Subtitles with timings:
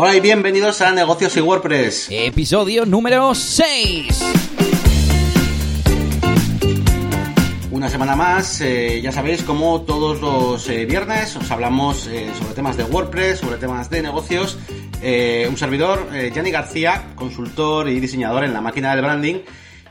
[0.00, 2.06] Hola y bienvenidos a Negocios y WordPress.
[2.12, 4.22] Episodio número 6.
[7.72, 12.54] Una semana más, eh, ya sabéis, como todos los eh, viernes, os hablamos eh, sobre
[12.54, 14.56] temas de WordPress, sobre temas de negocios.
[15.02, 19.40] un servidor, Gianni García, consultor y diseñador en la máquina del branding.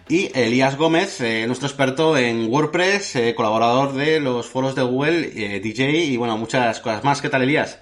[0.08, 6.16] Y Elías Gómez, nuestro experto en WordPress, colaborador de los foros de Google, DJ y
[6.16, 7.22] bueno, muchas cosas más.
[7.22, 7.80] ¿Qué tal, Elías?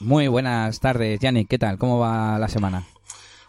[0.00, 1.48] Muy buenas tardes, Yannick.
[1.48, 1.76] ¿Qué tal?
[1.76, 2.84] ¿Cómo va la semana?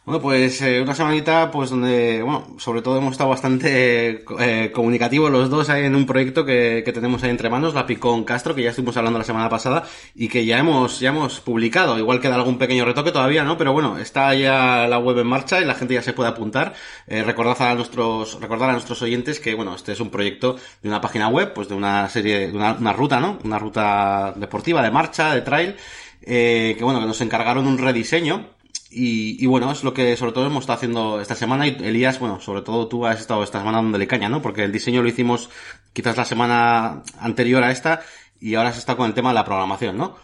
[0.09, 5.30] Bueno, pues eh, una semanita, pues donde, bueno, sobre todo hemos estado bastante eh, comunicativos
[5.30, 8.63] los dos ahí en un proyecto que, tenemos ahí entre manos, la Picón Castro, que
[8.63, 9.84] ya estuvimos hablando la semana pasada
[10.16, 11.99] y que ya hemos, ya hemos publicado.
[11.99, 13.55] Igual queda algún pequeño retoque todavía, ¿no?
[13.55, 16.73] Pero bueno, está ya la web en marcha y la gente ya se puede apuntar.
[17.05, 20.90] Eh, recordad a nuestros, recordar a nuestros oyentes que, bueno, este es un proyecto de
[20.90, 23.38] una página web, pues de una serie, de una, una ruta, ¿no?
[23.43, 25.76] Una ruta deportiva, de marcha, de trail
[26.21, 28.49] eh, que bueno, que nos encargaron un rediseño.
[28.91, 31.67] Y, y, bueno, es lo que sobre todo hemos estado haciendo esta semana.
[31.67, 34.41] Y Elías, bueno, sobre todo tú has estado esta semana dándole caña, ¿no?
[34.41, 35.49] Porque el diseño lo hicimos
[35.93, 38.01] quizás la semana anterior a esta
[38.41, 40.15] y ahora se está con el tema de la programación, ¿no?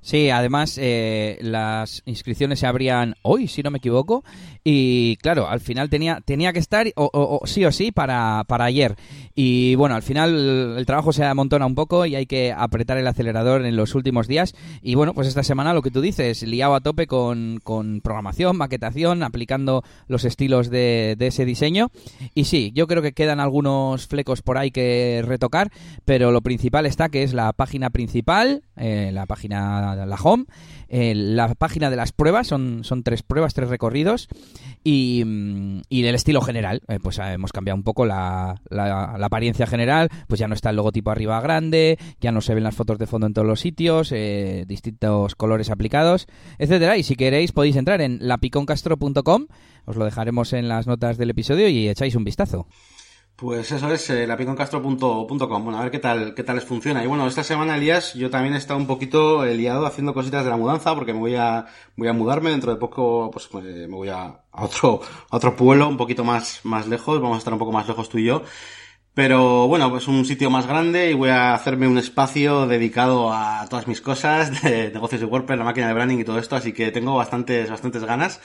[0.00, 4.24] Sí, además eh, las inscripciones se abrían hoy, si no me equivoco,
[4.64, 8.96] y claro, al final tenía, tenía que estar o, sí o sí para, para ayer.
[9.40, 13.06] Y bueno, al final el trabajo se amontona un poco y hay que apretar el
[13.06, 14.52] acelerador en los últimos días.
[14.82, 18.56] Y bueno, pues esta semana lo que tú dices, liado a tope con, con programación,
[18.56, 21.92] maquetación, aplicando los estilos de, de ese diseño.
[22.34, 25.70] Y sí, yo creo que quedan algunos flecos por ahí que retocar,
[26.04, 30.46] pero lo principal está que es la página principal, eh, la página la home,
[30.88, 34.28] eh, la página de las pruebas, son, son tres pruebas, tres recorridos,
[34.82, 39.14] y, mm, y el estilo general, eh, pues eh, hemos cambiado un poco la, la,
[39.20, 42.74] apariencia general, pues ya no está el logotipo arriba grande, ya no se ven las
[42.74, 44.14] fotos de fondo en todos los sitios,
[44.66, 46.26] distintos colores aplicados,
[46.58, 49.46] etcétera, y si queréis podéis entrar en lapiconcastro.com,
[49.84, 52.66] os lo dejaremos en las notas del episodio y echáis un vistazo.
[53.38, 55.62] Pues eso es, eh, lapiconcastro.com.
[55.62, 57.04] Bueno, a ver qué tal, qué tal les funciona.
[57.04, 60.50] Y bueno, esta semana, Elías, yo también he estado un poquito liado haciendo cositas de
[60.50, 64.08] la mudanza, porque me voy a, voy a mudarme dentro de poco, pues me voy
[64.08, 67.60] a, a otro, a otro pueblo, un poquito más, más lejos, vamos a estar un
[67.60, 68.42] poco más lejos tú y yo.
[69.14, 73.66] Pero bueno, pues un sitio más grande y voy a hacerme un espacio dedicado a
[73.68, 76.72] todas mis cosas de negocios de WordPress, la máquina de branding y todo esto, así
[76.72, 78.40] que tengo bastantes, bastantes ganas.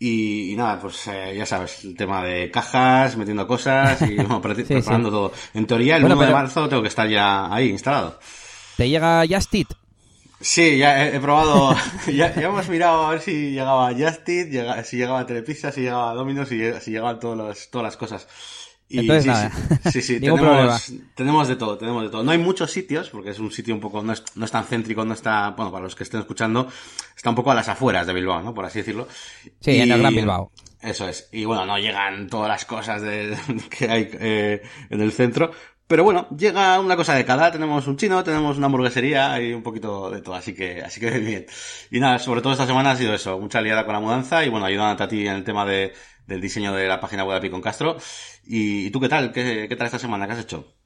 [0.00, 5.10] Y, nada, pues eh, ya sabes, el tema de cajas, metiendo cosas y bueno, preparando
[5.10, 5.32] todo.
[5.54, 8.18] En teoría, el 1 de marzo tengo que estar ya ahí instalado.
[8.76, 9.68] ¿Te llega Justit?
[10.40, 11.74] Sí, ya he, probado,
[12.12, 16.48] ya, hemos mirado a ver si llegaba Justit, llega, si llegaba Telepizza, si llegaba Domino's,
[16.48, 18.28] si, si llegaban todas las cosas.
[18.90, 19.50] Y Entonces, sí, nada.
[19.92, 22.22] sí, sí, tenemos, tenemos, de todo, tenemos de todo.
[22.22, 24.64] No hay muchos sitios, porque es un sitio un poco, no es, no es tan
[24.64, 26.68] céntrico, no está, bueno, para los que estén escuchando,
[27.14, 28.54] está un poco a las afueras de Bilbao, ¿no?
[28.54, 29.06] Por así decirlo.
[29.60, 30.50] Sí, en el Gran Bilbao.
[30.80, 31.28] Eso es.
[31.32, 33.36] Y bueno, no llegan todas las cosas de,
[33.70, 35.50] que hay eh, en el centro.
[35.86, 37.50] Pero bueno, llega una cosa de cada.
[37.50, 40.34] Tenemos un chino, tenemos una hamburguesería y un poquito de todo.
[40.34, 41.46] Así que, así que bien.
[41.90, 43.38] Y nada, sobre todo esta semana ha sido eso.
[43.38, 45.92] Mucha liada con la mudanza y bueno, ayudando a ti en el tema de,
[46.28, 47.96] del diseño de la página web de Picon Castro.
[48.44, 49.32] ¿Y, tú qué tal?
[49.32, 50.26] ¿Qué, ¿Qué tal esta semana?
[50.26, 50.77] ¿Qué has hecho?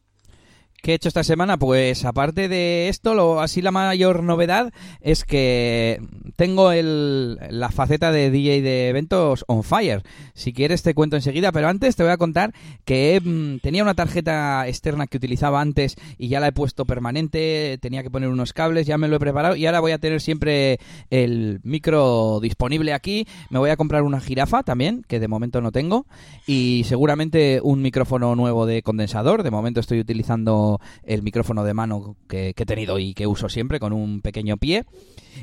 [0.83, 1.59] ¿Qué he hecho esta semana?
[1.59, 6.03] Pues aparte de esto, lo, así la mayor novedad es que
[6.35, 10.03] tengo el, la faceta de DJ de eventos on fire.
[10.35, 12.53] Si quieres te cuento enseguida, pero antes te voy a contar
[12.85, 17.79] que mm, tenía una tarjeta externa que utilizaba antes y ya la he puesto permanente,
[17.81, 20.21] tenía que poner unos cables, ya me lo he preparado y ahora voy a tener
[20.21, 23.29] siempre el micro disponible aquí.
[23.51, 26.07] Me voy a comprar una jirafa también, que de momento no tengo,
[26.45, 29.45] y seguramente un micrófono nuevo de condensador.
[29.45, 30.72] De momento estoy utilizando
[31.03, 34.85] el micrófono de mano que, he tenido y que uso siempre con un pequeño pie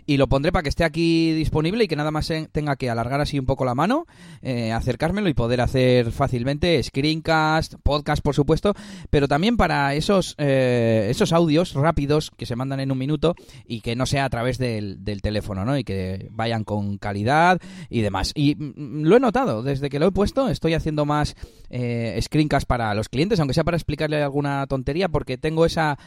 [0.05, 3.21] y lo pondré para que esté aquí disponible y que nada más tenga que alargar
[3.21, 4.05] así un poco la mano,
[4.41, 8.73] eh, acercármelo y poder hacer fácilmente screencast, podcast por supuesto,
[9.09, 13.35] pero también para esos, eh, esos audios rápidos que se mandan en un minuto
[13.65, 15.77] y que no sea a través del, teléfono, ¿no?
[15.77, 17.59] Y que vayan con calidad
[17.89, 18.31] y demás.
[18.35, 21.35] Y mm, lo he notado, desde que lo he puesto estoy haciendo más
[21.69, 25.97] eh, screencast para los clientes, aunque sea para explicarle alguna tontería, porque tengo esa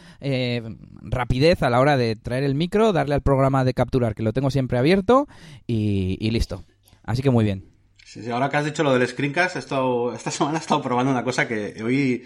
[1.02, 4.32] rapidez a la hora de traer el micro, darle al programa de capturar, que lo
[4.32, 5.28] tengo siempre abierto
[5.66, 6.64] y, listo.
[7.02, 7.64] Así que muy bien.
[8.30, 11.82] Ahora que has dicho lo del screencast, esta semana he estado probando una cosa que
[11.82, 12.24] hoy,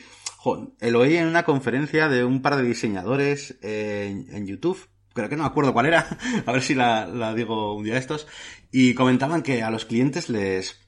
[0.80, 5.44] lo oí en una conferencia de un par de diseñadores en, YouTube, creo que no
[5.44, 6.06] me acuerdo cuál era,
[6.46, 8.26] a ver si la, digo un día de estos,
[8.72, 10.80] y comentaban que a los clientes les,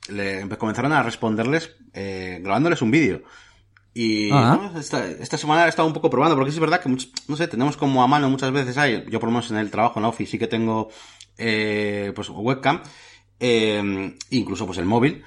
[0.58, 3.22] comenzaron a responderles eh, grabándoles un vídeo.
[4.00, 4.70] Y ah.
[4.78, 8.00] esta, semana he estado un poco probando, porque es verdad que, no sé, tenemos como
[8.00, 10.38] a mano muchas veces hay, yo por lo menos en el trabajo, en Office, sí
[10.38, 10.88] que tengo
[11.36, 12.80] eh, pues webcam,
[13.40, 15.24] eh, incluso pues el móvil.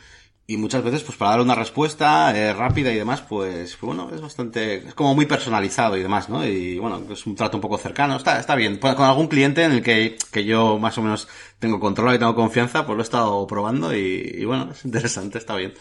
[0.47, 4.09] Y muchas veces, pues para dar una respuesta eh, rápida y demás, pues, pues, bueno,
[4.13, 6.45] es bastante, es como muy personalizado y demás, ¿no?
[6.45, 8.77] Y bueno, es un trato un poco cercano, está, está bien.
[8.77, 11.27] Con algún cliente en el que, que yo más o menos
[11.59, 15.39] tengo control y tengo confianza, pues lo he estado probando y, y bueno, es interesante,
[15.39, 15.73] está bien.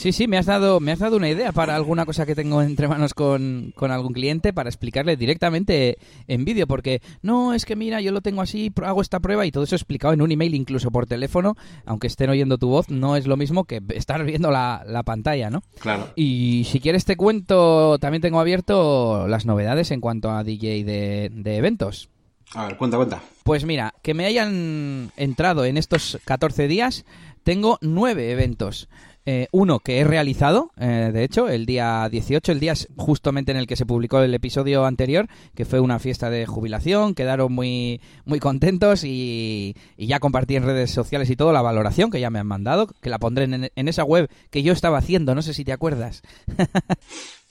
[0.00, 2.62] Sí, sí, me has dado, me has dado una idea para alguna cosa que tengo
[2.62, 7.76] entre manos con, con algún cliente para explicarle directamente en vídeo, porque no, es que
[7.76, 10.54] mira, yo lo tengo así, hago esta prueba y todo eso explicado en un email,
[10.54, 11.54] incluso por teléfono,
[11.84, 15.50] aunque estén oyendo tu voz, no es lo mismo que estar viendo la, la pantalla,
[15.50, 15.62] ¿no?
[15.80, 16.08] Claro.
[16.16, 21.30] Y si quieres te cuento, también tengo abierto las novedades en cuanto a DJ de,
[21.30, 22.08] de eventos.
[22.54, 23.20] A ver, cuenta, cuenta.
[23.44, 27.04] Pues mira, que me hayan entrado en estos 14 días,
[27.42, 28.88] tengo nueve eventos.
[29.32, 33.58] Eh, uno que he realizado, eh, de hecho, el día 18, el día justamente en
[33.58, 38.00] el que se publicó el episodio anterior, que fue una fiesta de jubilación, quedaron muy,
[38.24, 42.28] muy contentos y, y ya compartí en redes sociales y todo la valoración que ya
[42.28, 45.42] me han mandado, que la pondré en, en esa web que yo estaba haciendo, no
[45.42, 46.22] sé si te acuerdas.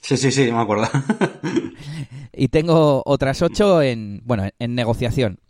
[0.02, 0.88] Sí, sí, sí, me acuerdo.
[2.32, 5.40] y tengo otras ocho en, bueno, en negociación.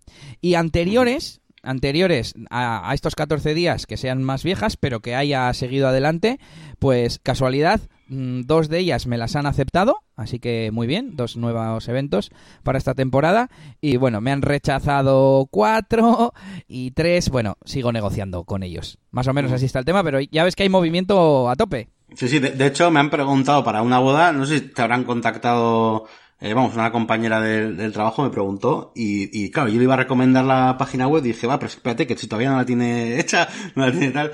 [0.40, 5.88] Y anteriores, anteriores a, estos 14 días que sean más viejas, pero que haya seguido
[5.88, 6.38] adelante,
[6.78, 11.36] pues casualidad, mmm, dos de ellas me las han aceptado, así que muy bien, dos
[11.36, 12.30] nuevos eventos
[12.62, 13.48] para esta temporada.
[13.80, 16.32] Y bueno, me han rechazado cuatro
[16.68, 18.98] y tres, bueno, sigo negociando con ellos.
[19.10, 21.88] Más o menos así está el tema, pero ya ves que hay movimiento a tope.
[22.14, 24.82] Sí, sí, de, de hecho me han preguntado para una boda, no sé si te
[24.82, 26.06] habrán contactado
[26.40, 29.98] eh, vamos, una compañera del, trabajo me preguntó y, y, claro, yo le iba a
[29.98, 33.18] recomendar la página web y dije, va, pero espérate que si todavía no la tiene
[33.20, 34.32] hecha, no la tiene tal.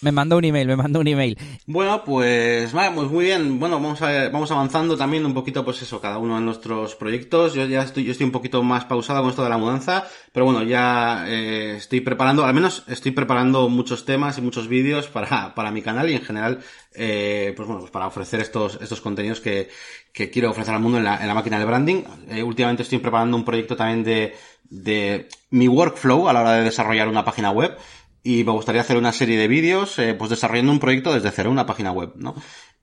[0.00, 1.36] Me mandó un email, me mandó un email.
[1.66, 3.58] Bueno, pues vale, pues muy bien.
[3.58, 7.54] Bueno, vamos a vamos avanzando también un poquito, pues eso, cada uno de nuestros proyectos.
[7.54, 10.46] Yo ya estoy, yo estoy un poquito más pausado con esto de la mudanza, pero
[10.46, 15.54] bueno, ya eh, estoy preparando, al menos estoy preparando muchos temas y muchos vídeos para,
[15.54, 16.60] para mi canal y en general,
[16.94, 19.68] eh, pues bueno, pues para ofrecer estos, estos contenidos que,
[20.12, 22.02] que quiero ofrecer al mundo en la, en la máquina de branding.
[22.28, 24.36] Eh, últimamente estoy preparando un proyecto también de,
[24.70, 27.76] de mi workflow a la hora de desarrollar una página web
[28.22, 31.50] y me gustaría hacer una serie de vídeos, eh, pues desarrollando un proyecto desde cero,
[31.50, 32.34] una página web, ¿no?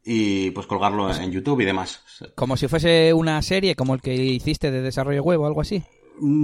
[0.04, 2.04] Y pues colgarlo en YouTube y demás.
[2.36, 5.84] Como si fuese una serie, como el que hiciste de desarrollo web o algo así.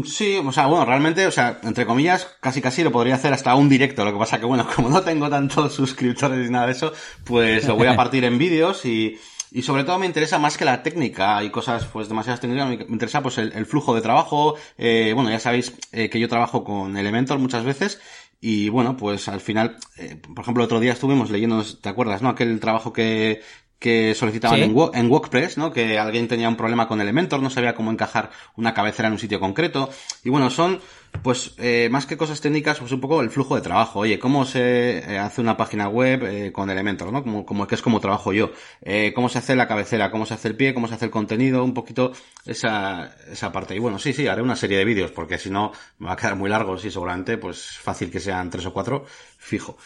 [0.03, 3.55] Sí, o sea, bueno, realmente, o sea, entre comillas, casi casi lo podría hacer hasta
[3.55, 4.03] un directo.
[4.03, 6.91] Lo que pasa que, bueno, como no tengo tantos suscriptores y nada de eso,
[7.23, 9.17] pues lo voy a partir en vídeos y,
[9.51, 12.75] y sobre todo me interesa más que la técnica y cosas pues demasiadas técnicas, me
[12.75, 16.63] interesa pues el, el flujo de trabajo, eh, bueno, ya sabéis eh, que yo trabajo
[16.63, 18.01] con Elementor muchas veces
[18.41, 22.23] y bueno, pues al final, eh, por ejemplo, el otro día estuvimos leyendo, ¿te acuerdas,
[22.23, 22.29] no?
[22.29, 23.41] Aquel trabajo que,
[23.77, 24.63] que solicitaban ¿Sí?
[24.63, 25.71] en, en WordPress, ¿no?
[25.71, 29.19] Que alguien tenía un problema con Elementor, no sabía cómo encajar una cabecera en un
[29.19, 29.91] sitio concreto.
[30.23, 30.81] Y bueno, son,
[31.23, 33.99] pues, eh, más que cosas técnicas, pues un poco el flujo de trabajo.
[33.99, 37.23] Oye, ¿cómo se eh, hace una página web eh, con Elementor, ¿no?
[37.23, 38.51] Como, como que es como trabajo yo.
[38.81, 40.09] Eh, ¿Cómo se hace la cabecera?
[40.09, 40.73] ¿Cómo se hace el pie?
[40.73, 41.63] ¿Cómo se hace el contenido?
[41.63, 42.13] Un poquito
[42.45, 43.75] esa, esa parte.
[43.75, 46.15] Y bueno, sí, sí, haré una serie de vídeos, porque si no, me va a
[46.15, 49.05] quedar muy largo, sí, seguramente, pues fácil que sean tres o cuatro,
[49.37, 49.77] fijo.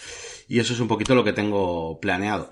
[0.47, 2.51] Y eso es un poquito lo que tengo planeado.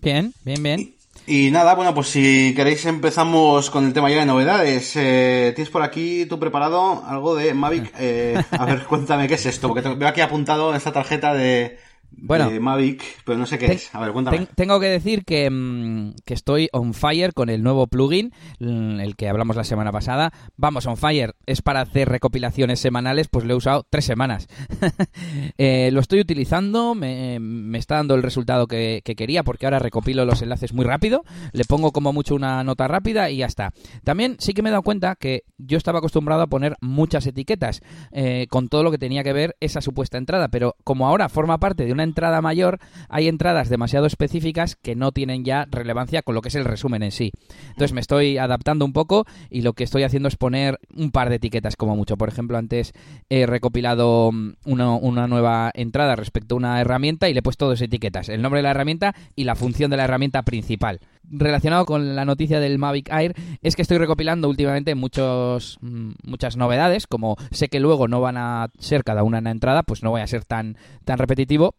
[0.00, 0.80] Bien, bien, bien.
[0.80, 0.97] Y,
[1.28, 4.96] y, nada, bueno, pues si queréis empezamos con el tema ya de novedades.
[4.96, 7.92] Eh, ¿Tienes por aquí tú preparado algo de Mavic?
[8.00, 11.78] Eh, a ver, cuéntame qué es esto, porque veo aquí apuntado esta tarjeta de,
[12.10, 13.94] bueno, de Mavic, pero no sé qué te, es.
[13.94, 14.38] A ver, cuéntame.
[14.38, 19.00] Te, tengo que decir que, mmm, que, estoy on fire con el nuevo plugin, mm,
[19.00, 20.32] el que hablamos la semana pasada.
[20.56, 24.48] Vamos, on fire es para hacer recopilaciones semanales, pues lo he usado tres semanas.
[25.58, 29.78] eh, lo estoy utilizando, me, me, está dando el resultado que, que, quería, porque ahora
[29.78, 33.72] recopilo los enlaces muy rápido, le pongo como mucho una nota rápida y ya está.
[34.04, 37.82] También sí que me he dado cuenta que yo estaba acostumbrado a poner muchas etiquetas
[38.12, 41.58] eh, con todo lo que tenía que ver esa supuesta entrada, pero como ahora forma
[41.58, 42.78] parte de una entrada mayor,
[43.08, 47.02] hay entradas demasiado específicas que no tienen ya relevancia con lo que es el resumen
[47.02, 47.32] en sí.
[47.68, 51.28] Entonces me estoy adaptando un poco y lo que estoy haciendo es poner un par
[51.28, 52.16] de etiquetas como mucho.
[52.16, 52.92] Por ejemplo, antes
[53.28, 54.30] he recopilado
[54.64, 58.42] una, una nueva entrada respecto a una herramienta y le he puesto dos etiquetas, el
[58.42, 61.00] nombre de la herramienta y la función de la herramienta principal
[61.30, 67.06] relacionado con la noticia del Mavic Air es que estoy recopilando últimamente muchos muchas novedades,
[67.06, 70.10] como sé que luego no van a ser cada una en la entrada, pues no
[70.10, 71.74] voy a ser tan tan repetitivo,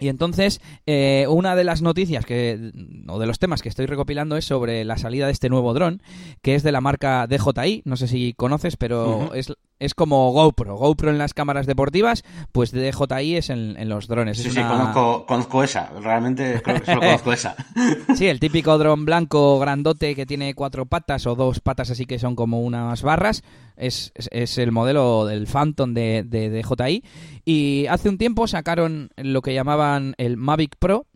[0.00, 2.72] y entonces, eh, una de las noticias que,
[3.06, 6.02] o de los temas que estoy recopilando es sobre la salida de este nuevo dron,
[6.42, 7.82] que es de la marca DJI.
[7.84, 9.34] No sé si conoces, pero uh -huh.
[9.34, 10.76] es, es como GoPro.
[10.76, 14.38] GoPro en las cámaras deportivas, pues DJI es en, en los drones.
[14.38, 14.70] Sí, es sí, una...
[14.70, 15.90] conozco, conozco esa.
[16.00, 17.56] Realmente creo que solo conozco esa.
[18.14, 22.18] sí, el típico dron blanco grandote que tiene cuatro patas o dos patas así que
[22.18, 23.42] son como unas barras.
[23.80, 27.04] Es, es, el modelo del Phantom de, de, de DJI.
[27.44, 31.06] Y hace un tiempo sacaron lo que llamaban el Mavic Pro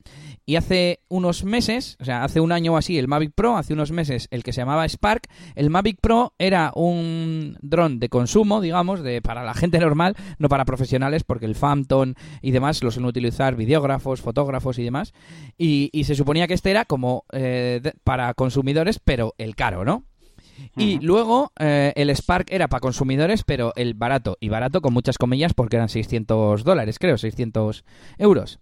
[0.47, 3.73] y hace unos meses, o sea, hace un año o así, el Mavic Pro, hace
[3.73, 5.23] unos meses el que se llamaba Spark,
[5.55, 10.49] el Mavic Pro era un dron de consumo, digamos, de para la gente normal, no
[10.49, 15.15] para profesionales, porque el Phantom y demás lo suelen utilizar videógrafos, fotógrafos y demás.
[15.57, 20.05] Y, se suponía que este era como eh, para consumidores, pero el caro, ¿no?
[20.77, 24.37] Y luego eh, el Spark era para consumidores, pero el barato.
[24.41, 27.85] Y barato con muchas comillas porque eran 600 dólares, creo, 600
[28.19, 28.59] euros.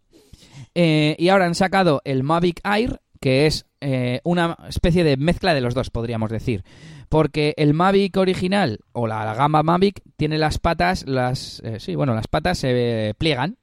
[0.75, 5.55] Eh, y ahora han sacado el Mavic Air, que es eh, una especie de mezcla
[5.55, 6.65] de los dos, podríamos decir.
[7.09, 11.61] Porque el Mavic original, o la, gama Mavic, tiene las patas, las.
[11.65, 13.59] Eh, sí, bueno, las patas se pliegan.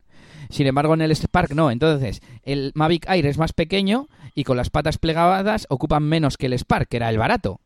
[0.50, 1.72] Sin embargo, en el Spark no.
[1.72, 6.48] Entonces, el Mavic Air es más pequeño y con las patas plegadas ocupan menos que
[6.48, 7.60] el Spark, que era el barato.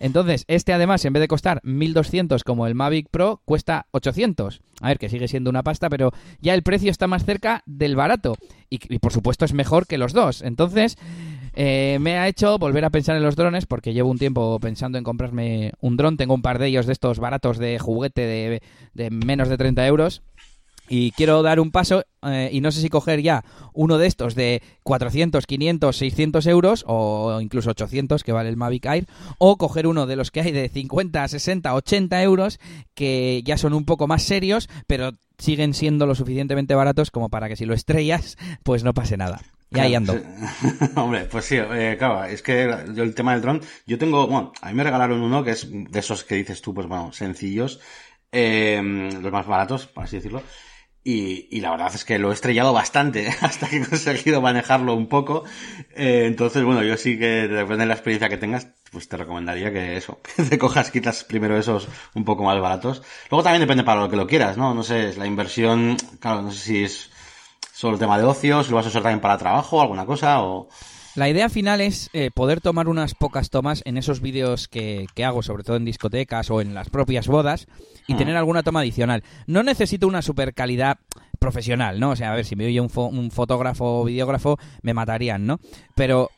[0.00, 4.62] Entonces, este además, en vez de costar 1200 como el Mavic Pro, cuesta 800.
[4.80, 7.96] A ver, que sigue siendo una pasta, pero ya el precio está más cerca del
[7.96, 8.34] barato.
[8.70, 10.40] Y, por supuesto es mejor que los dos.
[10.42, 10.96] Entonces,
[11.52, 14.96] eh, me ha hecho volver a pensar en los drones porque llevo un tiempo pensando
[14.96, 16.16] en comprarme un dron.
[16.16, 18.62] Tengo un par de ellos de estos baratos de juguete de,
[18.94, 20.22] de menos de 30 euros
[20.92, 24.34] y quiero dar un paso eh, y no sé si coger ya uno de estos
[24.34, 29.06] de 400, 500, 600 euros o incluso 800 que vale el Mavic Air
[29.38, 32.58] o coger uno de los que hay de 50, 60, 80 euros
[32.94, 37.48] que ya son un poco más serios pero siguen siendo lo suficientemente baratos como para
[37.48, 39.40] que si lo estrellas pues no pase nada.
[39.72, 40.20] Y ahí ando.
[40.96, 44.52] Hombre, pues sí, eh, claro, es que yo el tema del dron, yo tengo, bueno,
[44.60, 47.78] a mí me regalaron uno que es de esos que dices tú, pues bueno, sencillos,
[48.32, 48.82] eh,
[49.22, 50.42] los más baratos, por así decirlo.
[51.02, 55.08] Y, la verdad es que lo he estrellado bastante hasta que he conseguido manejarlo un
[55.08, 55.44] poco.
[55.94, 59.72] Eh, entonces, bueno, yo sí que depende de la experiencia que tengas, pues te recomendaría
[59.72, 63.02] que eso, que te cojas, quitas primero esos un poco más baratos.
[63.30, 64.74] Luego también depende para lo que lo quieras, ¿no?
[64.74, 67.10] No sé, es la inversión, claro, no sé si es
[67.72, 70.42] solo el tema de ocio, si lo vas a usar también para trabajo, alguna cosa,
[70.42, 70.68] o...
[71.16, 75.24] La idea final es eh, poder tomar unas pocas tomas en esos vídeos que, que,
[75.24, 77.66] hago, sobre todo en discotecas o en las propias bodas,
[78.10, 79.22] y tener alguna toma adicional.
[79.46, 80.98] No necesito una super calidad
[81.38, 82.10] profesional, ¿no?
[82.10, 85.60] O sea, a ver, si me oye un, un fotógrafo o videógrafo, me matarían, ¿no?
[85.94, 86.30] Pero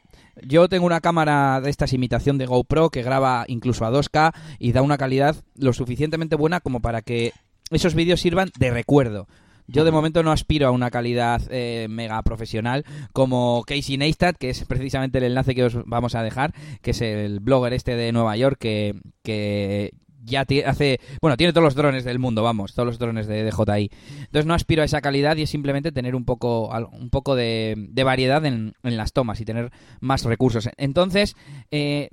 [0.42, 4.72] yo tengo una cámara de estas imitación de GoPro que graba incluso a 2K y
[4.72, 7.32] da una calidad lo suficientemente buena como para que
[7.70, 9.26] esos vídeos sirvan de recuerdo.
[9.68, 14.50] Yo de momento no aspiro a una calidad eh, mega profesional como Casey Neistat, que
[14.50, 16.52] es precisamente el enlace que os vamos a dejar,
[16.82, 21.64] que es el blogger este de Nueva York que, que ya hace, bueno, tiene todos
[21.64, 23.90] los drones del mundo, vamos, todos los drones de, DJI.
[24.20, 27.90] Entonces no aspiro a esa calidad y es simplemente tener un poco, un poco de,
[28.04, 30.68] variedad en, en, las tomas y tener más recursos.
[30.76, 31.36] Entonces,
[31.70, 32.10] eh,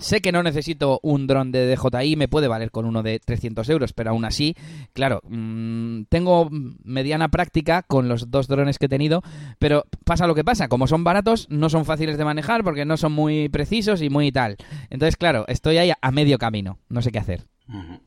[0.00, 3.68] sé que no necesito un dron de DJI, me puede valer con uno de 300
[3.68, 4.54] euros, pero aún así,
[4.92, 9.22] claro, mm, tengo mediana práctica con los dos drones que he tenido,
[9.58, 12.96] pero pasa lo que pasa, como son baratos, no son fáciles de manejar porque no
[12.96, 14.56] son muy precisos y muy tal.
[14.90, 17.44] Entonces, claro, estoy ahí a medio camino, no sé qué hacer.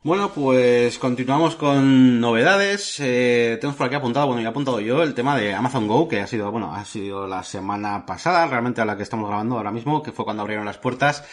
[0.04, 2.98] Bueno, pues continuamos con novedades.
[3.02, 6.08] Eh, tenemos por aquí apuntado, bueno, ya he apuntado yo el tema de Amazon Go,
[6.08, 9.58] que ha sido, bueno, ha sido la semana pasada, realmente a la que estamos grabando
[9.58, 11.26] ahora mismo, que fue cuando abrieron las puertas.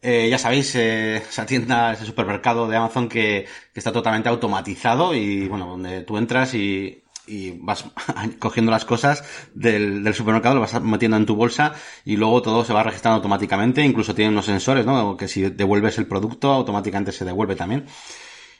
[0.00, 5.14] Eh, ya sabéis, eh, esa tienda, ese supermercado de Amazon que, que, está totalmente automatizado
[5.14, 7.84] y, bueno, donde tú entras y, y vas
[8.38, 12.64] cogiendo las cosas del, del, supermercado, lo vas metiendo en tu bolsa y luego todo
[12.64, 15.16] se va registrando automáticamente, incluso tiene unos sensores, ¿no?
[15.16, 17.86] Que si devuelves el producto, automáticamente se devuelve también.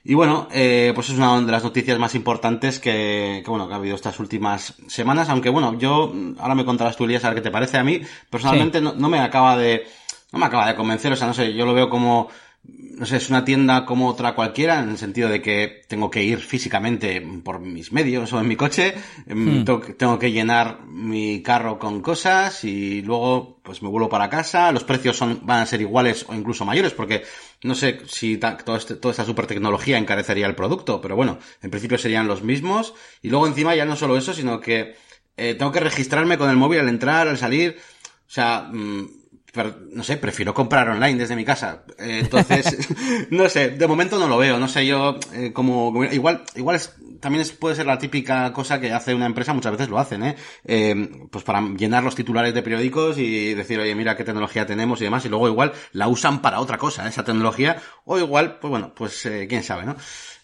[0.06, 3.72] Y bueno, eh, pues es una de las noticias más importantes que, que, bueno, que
[3.72, 7.36] ha habido estas últimas semanas, aunque bueno, yo, ahora me contarás tú, Elías, a ver
[7.36, 9.86] qué te parece a mí, personalmente no, no me acaba de,
[10.30, 12.28] no me acaba de convencer, o sea, no sé, yo lo veo como,
[12.66, 16.22] no sé, es una tienda como otra cualquiera, en el sentido de que tengo que
[16.22, 18.94] ir físicamente por mis medios o en mi coche,
[19.26, 19.64] em, hmm.
[19.96, 24.84] tengo, que llenar mi carro con cosas y luego pues me vuelvo para casa, los
[24.84, 27.24] precios son, van a ser iguales o incluso mayores porque
[27.62, 31.70] no sé si todo este, toda esta super tecnología encarecería el producto, pero bueno, en
[31.70, 32.94] principio serían los mismos.
[33.22, 34.96] Y luego encima ya no solo eso, sino que
[35.36, 37.78] eh, tengo que registrarme con el móvil al entrar, al salir,
[38.26, 39.23] o sea, mm,
[39.54, 41.84] pero, no sé, prefiero comprar online desde mi casa.
[41.98, 42.76] Eh, entonces,
[43.30, 44.58] no sé, de momento no lo veo.
[44.58, 46.92] No sé yo, eh, como, igual, igual es
[47.24, 50.36] también puede ser la típica cosa que hace una empresa, muchas veces lo hacen, ¿eh?
[50.62, 51.08] ¿eh?
[51.30, 55.04] Pues para llenar los titulares de periódicos y decir, oye, mira qué tecnología tenemos y
[55.04, 58.92] demás, y luego igual la usan para otra cosa, esa tecnología, o igual, pues bueno,
[58.94, 59.96] pues eh, quién sabe, ¿no?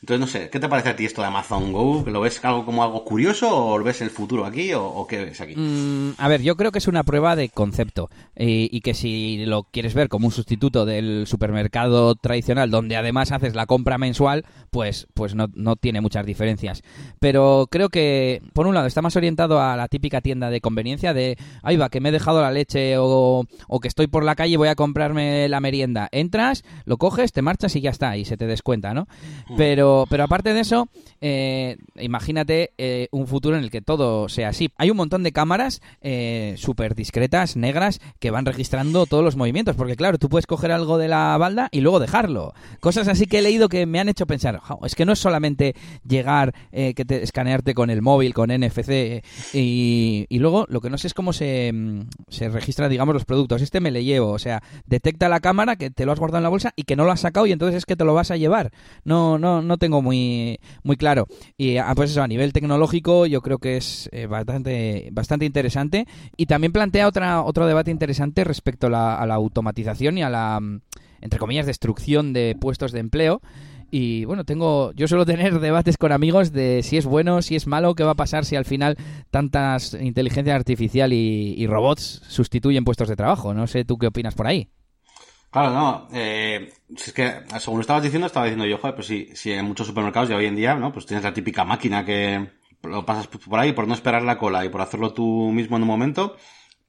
[0.03, 2.05] Entonces, no sé, ¿qué te parece a ti esto de Amazon Go?
[2.07, 5.43] ¿Lo ves algo como algo curioso o lo ves el futuro aquí o, qué ves
[5.43, 5.55] aquí?
[5.55, 9.65] Mm, a ver, yo creo que es una prueba de concepto y, que si lo
[9.65, 15.07] quieres ver como un sustituto del supermercado tradicional donde además haces la compra mensual, pues,
[15.13, 16.83] pues no, no tiene muchas diferencias.
[17.19, 21.13] Pero creo que, por un lado, está más orientado a la típica tienda de conveniencia
[21.13, 24.35] de, ahí va, que me he dejado la leche o, o que estoy por la
[24.35, 26.09] calle y voy a comprarme la merienda.
[26.11, 29.07] Entras, lo coges, te marchas y ya está, y se te descuenta, ¿no?
[29.51, 29.57] Mm.
[29.59, 30.89] Pero pero, aparte de eso,
[31.21, 34.71] eh, imagínate eh, un futuro en el que todo sea así.
[34.77, 39.77] Hay un montón de cámaras eh, súper discretas, negras, que van registrando todos los movimientos,
[39.77, 42.55] porque claro, tú puedes coger algo de la balda y luego dejarlo.
[42.81, 45.75] Cosas así que he leído que me han hecho pensar, es que no es solamente
[46.07, 51.07] llegar, que te, escanearte con el móvil, con NFC, y, luego lo que no sé
[51.07, 53.61] es cómo se, mm, se registra, digamos, los productos.
[53.61, 56.45] Este me le llevo, o sea, detecta la cámara que te lo has guardado en
[56.45, 58.31] la bolsa y que no lo has sacado y entonces es que te lo vas
[58.31, 58.71] a llevar.
[59.05, 61.27] No, no, no tengo muy, muy claro.
[61.59, 66.07] Y ah, pues eso, a nivel tecnológico yo creo que es eh, bastante, bastante interesante.
[66.37, 70.31] Y también plantea otra, otro debate interesante respecto a la, a la automatización y a
[70.31, 70.83] la, mm,
[71.23, 73.41] entre comillas, destrucción de puestos de empleo.
[73.91, 77.67] Y bueno, tengo, yo suelo tener debates con amigos de si es bueno, si es
[77.67, 78.97] malo, qué va a pasar si al final
[79.31, 83.53] tantas inteligencia artificial y, y robots sustituyen puestos de trabajo.
[83.55, 84.69] No sé tú qué opinas por ahí.
[85.51, 86.09] Claro, no.
[86.13, 89.65] Eh, es que, según lo estabas diciendo, estaba diciendo yo, joder, pues si, si en
[89.67, 90.93] muchos supermercados ya hoy en día, ¿no?
[90.93, 92.49] Pues tienes la típica máquina que
[92.85, 95.83] lo pasas por ahí por no esperar la cola y por hacerlo tú mismo en
[95.83, 96.37] un momento,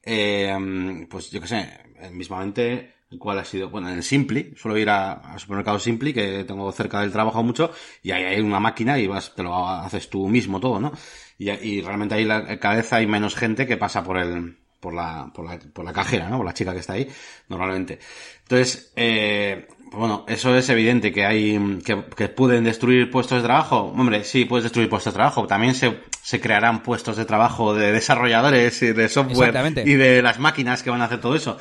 [0.03, 1.69] eh, pues yo qué sé,
[2.11, 3.69] mismamente, ¿cuál ha sido?
[3.69, 7.71] Bueno, en el Simpli, suelo ir al supermercado Simpli, que tengo cerca del trabajo mucho,
[8.03, 10.91] y ahí hay una máquina y vas, te lo haces tú mismo todo, ¿no?
[11.37, 15.31] Y, y realmente ahí la, vez hay menos gente que pasa por el, por la,
[15.33, 16.37] por la, por la cajera, ¿no?
[16.37, 17.07] Por la chica que está ahí,
[17.47, 17.99] normalmente.
[18.41, 23.43] Entonces, eh, pues bueno, eso es evidente que hay, que, que, pueden destruir puestos de
[23.43, 23.93] trabajo.
[23.95, 25.47] Hombre, sí, puedes destruir puestos de trabajo.
[25.47, 30.39] También se, se crearán puestos de trabajo de desarrolladores y de software y de las
[30.39, 31.57] máquinas que van a hacer todo eso.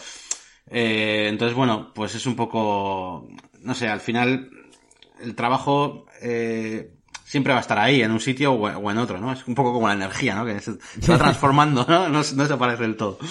[0.71, 3.29] Eh, entonces, bueno, pues es un poco,
[3.61, 4.49] no sé, al final
[5.21, 6.95] el trabajo, eh,
[7.31, 9.33] siempre va a estar ahí, en un sitio o en otro, ¿no?
[9.33, 10.45] Es un poco como la energía, ¿no?
[10.45, 10.73] Que se,
[11.09, 12.09] va transformando, ¿no?
[12.09, 12.25] ¿no?
[12.25, 13.19] se parece del todo.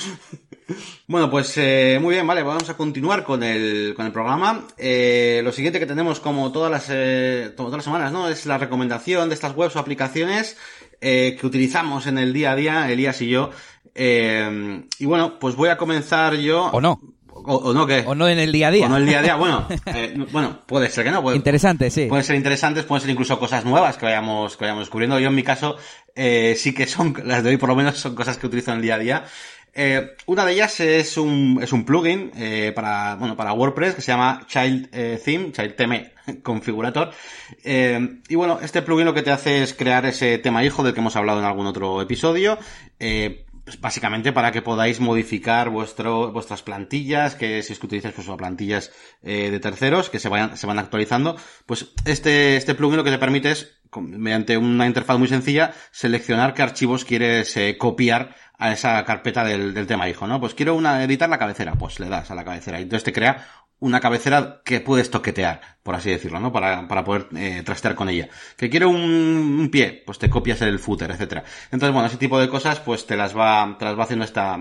[1.07, 4.67] Bueno, pues eh, muy bien, vale, vamos a continuar con el, con el programa.
[4.77, 8.29] Eh, lo siguiente que tenemos como todas las, eh, todas las semanas, ¿no?
[8.29, 10.57] Es la recomendación de estas webs o aplicaciones
[11.01, 13.49] eh, que utilizamos en el día a día, Elías y yo.
[13.95, 16.69] Eh, y bueno, pues voy a comenzar yo.
[16.71, 16.99] ¿O no?
[17.51, 18.85] O, no que o no en el día a día.
[18.85, 21.35] O no en el día a día bueno eh, bueno puede ser que no puede,
[21.35, 22.05] interesante sí.
[22.05, 25.19] pueden ser interesantes pueden ser incluso cosas nuevas que vayamos que vayamos descubriendo.
[25.19, 25.77] Yo en mi caso
[26.15, 28.77] eh, sí que son las de hoy por lo menos son cosas que utilizo en
[28.77, 29.25] el día a día.
[29.73, 34.01] Eh, una de ellas es un, es un plugin eh, para, bueno, para WordPress que
[34.01, 36.11] se llama Child eh, Theme, Child Theme
[36.43, 37.11] Configurator.
[37.63, 40.99] Y bueno, este plugin lo que te hace es crear ese tema hijo del que
[40.99, 42.57] hemos hablado en algún otro episodio.
[43.69, 48.27] Pues básicamente para que podáis modificar vuestro, vuestras plantillas, que si es que utilizáis pues,
[48.35, 53.03] plantillas eh, de terceros que se vayan, se van actualizando, pues este, este plugin lo
[53.03, 58.71] que te permite es, mediante una interfaz muy sencilla, seleccionar qué archivos quieres copiar a
[58.73, 60.39] esa carpeta del, del, tema hijo, ¿no?
[60.39, 63.13] Pues quiero una, editar la cabecera, pues le das a la cabecera y entonces te
[63.13, 63.45] crea
[63.79, 66.51] una cabecera que puedes toquetear, por así decirlo, ¿no?
[66.51, 68.27] Para, para poder eh, trastear con ella.
[68.57, 71.43] Que quiero un, un, pie, pues te copias el footer, etcétera.
[71.71, 74.59] Entonces, bueno, ese tipo de cosas, pues te las va, te las va haciendo esta,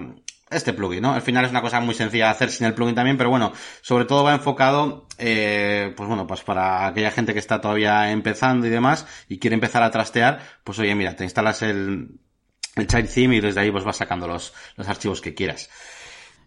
[0.50, 1.12] este plugin, ¿no?
[1.12, 3.52] Al final es una cosa muy sencilla de hacer sin el plugin también, pero bueno,
[3.80, 8.66] sobre todo va enfocado, eh, pues bueno, pues para aquella gente que está todavía empezando
[8.66, 12.18] y demás y quiere empezar a trastear, pues oye, mira, te instalas el,
[12.76, 15.68] el child theme y desde ahí pues vas sacando los, los archivos que quieras.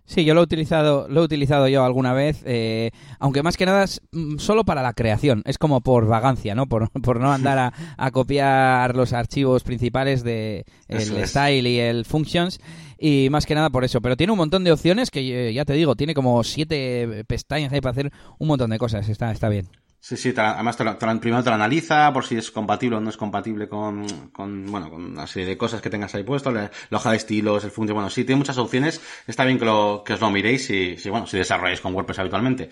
[0.06, 3.66] Sí, yo lo he utilizado, lo he utilizado yo alguna vez, eh, aunque más que
[3.66, 6.68] nada es mm, solo para la creación, es como por vagancia, ¿no?
[6.68, 12.04] Por, por no andar a, a, copiar los archivos principales de el style y el
[12.04, 12.60] functions
[13.02, 14.00] y más que nada por eso.
[14.00, 17.74] Pero tiene un montón de opciones que eh, ya te digo, tiene como siete pestañas
[17.74, 19.10] ahí para hacer un montón de cosas.
[19.10, 19.68] Está, está bien.
[20.04, 20.84] Sí, sí, además te
[21.20, 24.90] primero te lo analiza por si es compatible o no es compatible con, con, bueno,
[24.90, 27.98] con una serie de cosas que tengas ahí puesto, la, hoja de estilos, el función,
[27.98, 31.12] bueno, sí, tiene muchas opciones, está bien que, lo, que os lo miréis si, si,
[31.12, 32.72] bueno, si desarrolláis con WordPress habitualmente.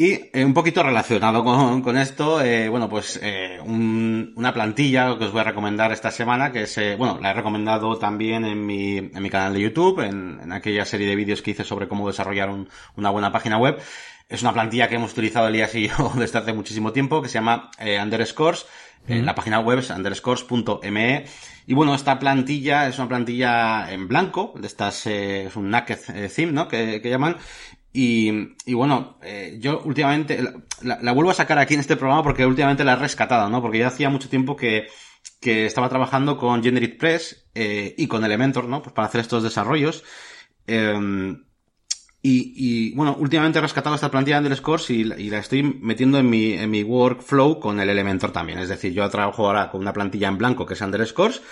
[0.00, 5.18] Y eh, un poquito relacionado con, con esto, eh, bueno, pues eh, un- una plantilla
[5.18, 8.64] que os voy a recomendar esta semana, que es, bueno, la he recomendado también en
[8.64, 11.88] mi, en mi canal de YouTube, en, en aquella serie de vídeos que hice sobre
[11.88, 13.76] cómo desarrollar un- una buena página web.
[14.28, 17.34] Es una plantilla que hemos utilizado Elías y yo desde hace muchísimo tiempo, que se
[17.34, 18.66] llama Underscores.
[19.08, 21.24] Eh, La página web es underscores.me.
[21.66, 25.98] Y bueno, esta plantilla es una plantilla en blanco, de estas, eh, es un naked
[26.34, 26.68] theme, ¿no?
[26.68, 27.36] Que, que llaman.
[28.00, 30.40] Y, y bueno, eh, yo últimamente
[30.82, 33.60] la, vuelvo a sacar aquí en este programa porque últimamente la he rescatado, ¿no?
[33.60, 34.86] Porque ya hacía mucho tiempo que,
[35.40, 38.82] que estaba trabajando con Generate Press eh, y con Elementor, ¿no?
[38.82, 40.04] Pues para hacer estos desarrollos.
[40.68, 41.42] Em,
[42.22, 46.18] y, y, bueno, últimamente he rescatado esta plantilla de Underscores y, y la estoy metiendo
[46.20, 48.60] en mi, en mi workflow con el Elementor también.
[48.60, 51.42] Es decir, yo trabajo ahora con una plantilla en blanco que es Underscores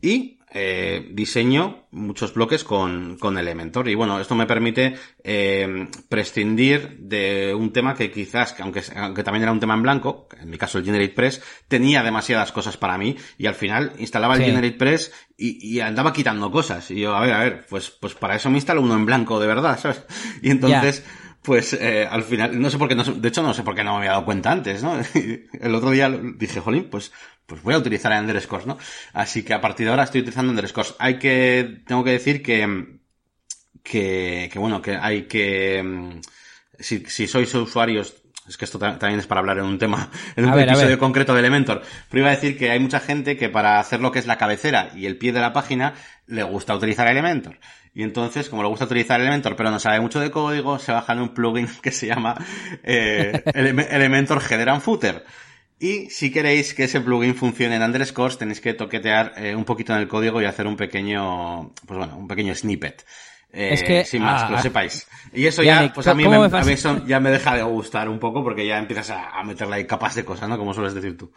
[0.00, 3.88] y eh, diseño muchos bloques con, con Elementor.
[3.88, 9.22] Y bueno, esto me permite eh, prescindir de un tema que quizás, que aunque, aunque
[9.22, 12.76] también era un tema en blanco, en mi caso el Generate Press, tenía demasiadas cosas
[12.76, 14.44] para mí y al final instalaba el.
[14.44, 16.90] Generate Press y, y andaba quitando cosas.
[16.90, 19.40] Y yo, a ver, a ver, pues, pues para eso me instalo uno en blanco
[19.40, 20.04] de verdad, ¿sabes?
[20.42, 21.04] Y entonces,
[21.46, 23.84] pues eh, al final, no sé por qué, no, de hecho no sé por qué
[23.84, 24.98] no me había dado cuenta antes, ¿no?
[25.60, 27.12] El otro día dije, jolín, pues,
[27.46, 28.76] pues voy a utilizar Underscores, ¿no?
[29.12, 30.94] Así que a partir de ahora estoy utilizando Underscores.
[30.98, 32.98] Hay que, tengo que decir que,
[33.82, 36.20] que, que bueno, que hay que, mm,
[36.78, 38.14] si, si sois usuarios,
[38.48, 40.62] es que esto ta- también es para hablar en un tema, en un A a
[40.62, 40.98] episodio ver.
[40.98, 44.12] concreto de Elementor, pero iba a decir que hay mucha gente que para hacer lo
[44.12, 45.94] que es la cabecera y el pie de la página,
[46.26, 47.58] le gusta utilizar Elementor.
[47.96, 51.18] Y entonces, como le gusta utilizar Elementor, pero no sabe mucho de código, se bajan
[51.20, 52.34] un plugin que se llama
[52.82, 55.24] eh, Eleme- Elementor Header and Footer.
[55.78, 59.94] Y si queréis que ese plugin funcione en Underscores, tenéis que toquetear eh, un poquito
[59.94, 63.04] en el código y hacer un pequeño, pues bueno, un pequeño snippet.
[63.52, 64.62] Eh, Es que- sin más, ah, que lo ah.
[64.62, 65.06] sepáis.
[65.32, 67.62] Y eso Ya, pues a mí, ¿cómo me, a mí eso ya me deja de
[67.62, 70.58] gustar un poco porque ya empiezas a, a meterle ahí capas de cosas, ¿no?
[70.58, 71.30] Como sueles decir tú.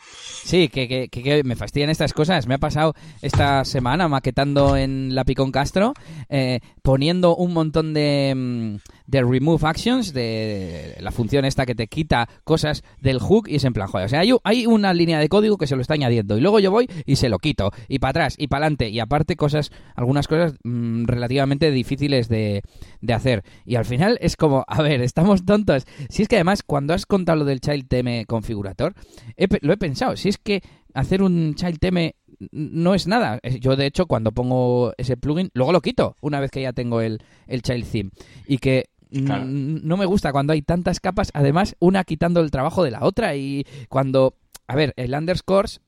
[0.44, 2.48] Sí, que, que, que- me fastidian estas cosas.
[2.48, 5.94] Me ha pasado esta semana maquetando en la Picón Castro,
[6.30, 8.76] eh, poniendo un montón de, mm,
[9.08, 13.64] de remove actions, de la función esta que te quita cosas del hook y es
[13.64, 16.38] en plan, joder, o sea, hay, una línea de código que se lo está añadiendo
[16.38, 19.00] y luego yo voy y se lo quito, y para atrás y para adelante, y
[19.00, 22.62] aparte cosas, algunas cosas mm, relativamente difíciles de,
[23.02, 23.44] de hacer.
[23.66, 25.86] Y al final es como, a ver, estamos tontos.
[26.10, 28.94] Si es que además, cuando has contado lo del Child TM configurator,
[29.38, 30.62] he lo he pensado, si es que
[30.94, 32.12] hacer un Child TM
[32.52, 33.40] no es nada.
[33.44, 36.72] Eh, Yo, de hecho, cuando pongo ese plugin, luego lo quito una vez que ya
[36.74, 38.10] tengo el, el Child Theme.
[38.48, 38.86] Y que
[39.26, 39.44] Claro.
[39.46, 43.36] no me gusta cuando hay tantas capas, además, una quitando el trabajo de la otra.
[43.36, 44.36] Y cuando,
[44.68, 45.82] a ver, el underscores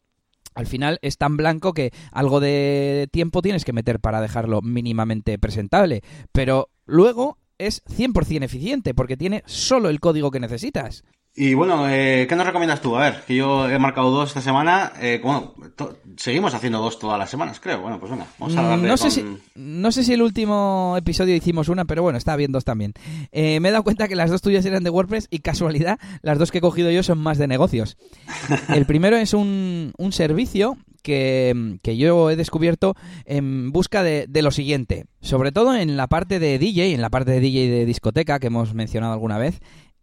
[0.53, 5.37] al final es tan blanco que algo de tiempo tienes que meter para dejarlo mínimamente
[5.39, 6.01] presentable.
[6.31, 11.03] Pero luego es 100% eficiente porque tiene solo el código que necesitas.
[11.33, 12.97] Y bueno, eh, ¿qué nos recomiendas tú?
[12.97, 14.91] A ver, que yo he marcado dos esta semana.
[14.99, 17.79] Eh, bueno, to- seguimos haciendo dos todas las semanas, creo.
[17.81, 20.21] Bueno, pues venga, vamos a darle Mm, no, sé con- si, no sé si el
[20.21, 22.93] último episodio hicimos una, pero bueno, está bien dos también.
[23.31, 26.37] Eh, me he dado cuenta que las dos tuyas eran de WordPress y casualidad, las
[26.37, 27.97] dos que he cogido yo son más de negocios.
[28.67, 34.41] El primero es un, un servicio que, que yo he descubierto en busca de, de
[34.41, 37.85] lo siguiente, sobre todo en la parte de DJ, en la parte de DJ de
[37.85, 39.61] discoteca que hemos mencionado alguna vez.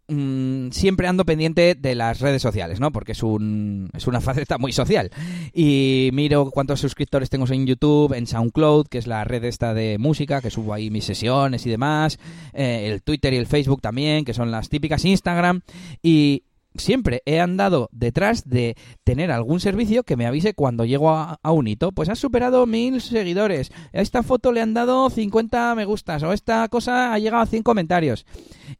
[0.08, 2.90] Mm, siempre ando pendiente de las redes sociales, ¿no?
[2.90, 5.10] Porque es, un, es una faceta muy social.
[5.52, 9.98] Y miro cuántos suscriptores tengo en YouTube, en SoundCloud, que es la red esta de
[9.98, 12.18] música, que subo ahí mis sesiones y demás.
[12.52, 15.60] eh, el Twitter y el Facebook también, que son las típicas Instagram.
[16.02, 16.44] Y
[16.74, 21.52] siempre he andado detrás de tener algún servicio que me avise cuando llego a, a
[21.52, 21.92] un hito.
[21.92, 23.70] Pues has superado mil seguidores.
[23.92, 26.22] A esta foto le han dado 50 me gustas.
[26.22, 28.26] O esta cosa ha llegado a 100 comentarios.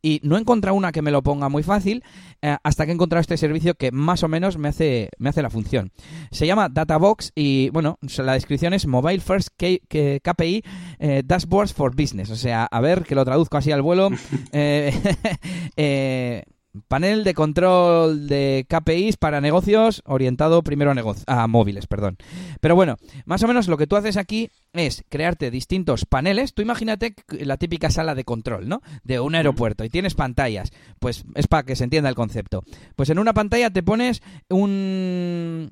[0.02, 2.04] Y no he encontrado una que me lo ponga muy fácil
[2.42, 5.42] eh, hasta que he encontrado este servicio que más o menos me hace, me hace
[5.42, 5.90] la función.
[6.30, 9.78] Se llama Databox y, bueno, la descripción es Mobile First K-
[10.22, 10.62] KPI
[10.98, 12.30] eh, Dashboards for Business.
[12.30, 14.10] O sea, a ver, que lo traduzco así al vuelo.
[14.52, 14.92] Eh,
[15.76, 16.44] eh,
[16.86, 22.18] Panel de control de KPIs para negocios orientado primero a, a móviles, perdón.
[22.60, 26.54] Pero bueno, más o menos lo que tú haces aquí es crearte distintos paneles.
[26.54, 28.82] Tú imagínate la típica sala de control, ¿no?
[29.02, 30.70] De un aeropuerto y tienes pantallas.
[30.98, 32.62] Pues es para que se entienda el concepto.
[32.96, 35.70] Pues en una pantalla te pones un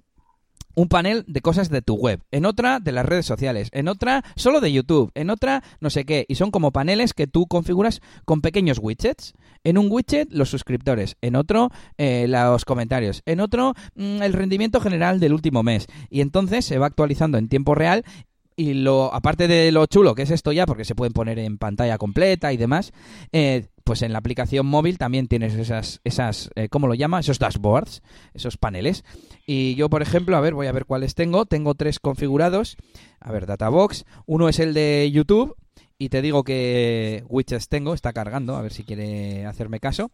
[0.77, 4.23] un panel de cosas de tu web, en otra de las redes sociales, en otra
[4.37, 8.01] solo de YouTube, en otra no sé qué, y son como paneles que tú configuras
[8.25, 9.33] con pequeños widgets.
[9.65, 14.81] En un widget los suscriptores, en otro eh, los comentarios, en otro mm, el rendimiento
[14.81, 15.87] general del último mes.
[16.11, 18.05] Y entonces se va actualizando en tiempo real
[18.55, 21.59] y lo aparte de lo chulo que es esto ya, porque se pueden poner en
[21.59, 22.93] pantalla completa y demás,
[23.33, 27.21] eh, pues en la aplicación móvil también tienes esas, esas eh, ¿cómo lo llama?
[27.21, 28.03] Esos dashboards,
[28.35, 29.05] esos paneles.
[29.47, 31.47] Y yo, por ejemplo, a ver, voy a ver cuáles tengo.
[31.47, 32.77] Tengo tres configurados.
[33.21, 34.05] A ver, Databox.
[34.27, 35.55] Uno es el de YouTube.
[35.99, 40.11] Y te digo que widgets tengo, está cargando, a ver si quiere hacerme caso.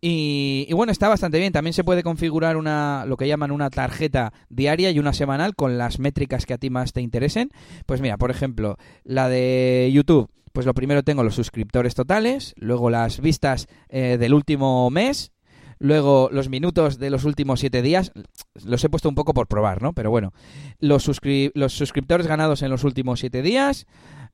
[0.00, 1.52] Y, bueno, está bastante bien.
[1.52, 5.78] También se puede configurar una, lo que llaman una tarjeta diaria y una semanal con
[5.78, 7.50] las métricas que a ti más te interesen.
[7.86, 10.28] Pues mira, por ejemplo, la de YouTube.
[10.52, 15.32] Pues lo primero tengo los suscriptores totales, luego las vistas eh, del último mes,
[15.78, 18.12] luego los minutos de los últimos siete días.
[18.64, 19.92] Los he puesto un poco por probar, ¿no?
[19.92, 20.32] Pero bueno,
[20.78, 21.08] los,
[21.54, 23.86] los suscriptores ganados en los últimos siete días.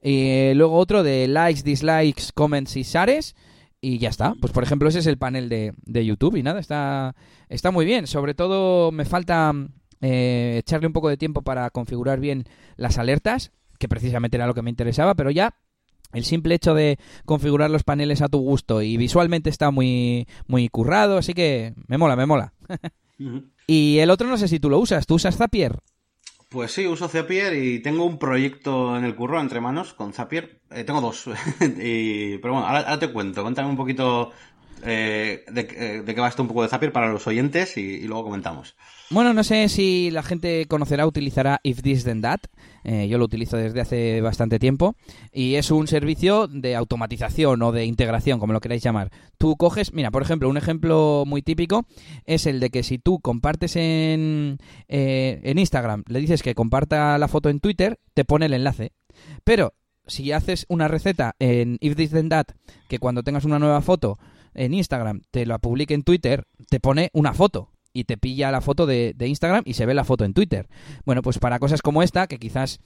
[0.02, 3.34] Y luego otro de likes, dislikes, comments y shares
[3.80, 4.34] y ya está.
[4.40, 7.14] Pues por ejemplo, ese es el panel de, de YouTube y nada, está,
[7.48, 8.06] está muy bien.
[8.06, 9.52] Sobre todo me falta
[10.00, 12.44] eh, echarle un poco de tiempo para configurar bien
[12.76, 15.54] las alertas, que precisamente era lo que me interesaba, pero ya
[16.16, 20.68] el simple hecho de configurar los paneles a tu gusto y visualmente está muy, muy
[20.68, 22.52] currado, así que me mola, me mola.
[23.66, 25.78] y el otro no sé si tú lo usas, ¿tú usas Zapier?
[26.48, 30.60] Pues sí, uso Zapier y tengo un proyecto en el curro entre manos con Zapier.
[30.70, 31.26] Eh, tengo dos.
[31.60, 33.42] y, pero bueno, ahora, te cuento.
[33.42, 34.30] Cuéntame un poquito
[34.84, 38.24] eh, de, de, qué va esto un poco de Zapier para los oyentes y luego
[38.24, 38.76] comentamos.
[39.08, 42.40] Bueno, no sé si la gente conocerá, utilizará If This Then That.
[42.88, 44.94] Eh, yo lo utilizo desde hace bastante tiempo.
[45.32, 49.10] Y es un servicio de automatización o de integración, como lo queráis llamar.
[49.38, 51.84] Tú coges, mira, por ejemplo, un ejemplo muy típico
[52.26, 57.18] es el de que si tú compartes en, eh, en Instagram, le dices que comparta
[57.18, 58.92] la foto en Twitter, te pone el enlace.
[59.42, 59.74] Pero
[60.06, 62.46] si haces una receta en If This Then That,
[62.88, 64.16] que cuando tengas una nueva foto
[64.54, 68.60] en Instagram te la publique en Twitter, te pone una foto y te pilla la
[68.60, 70.68] foto de, Instagram y se ve la foto en Twitter.
[71.06, 72.78] Bueno, pues para cosas como esta, que quizás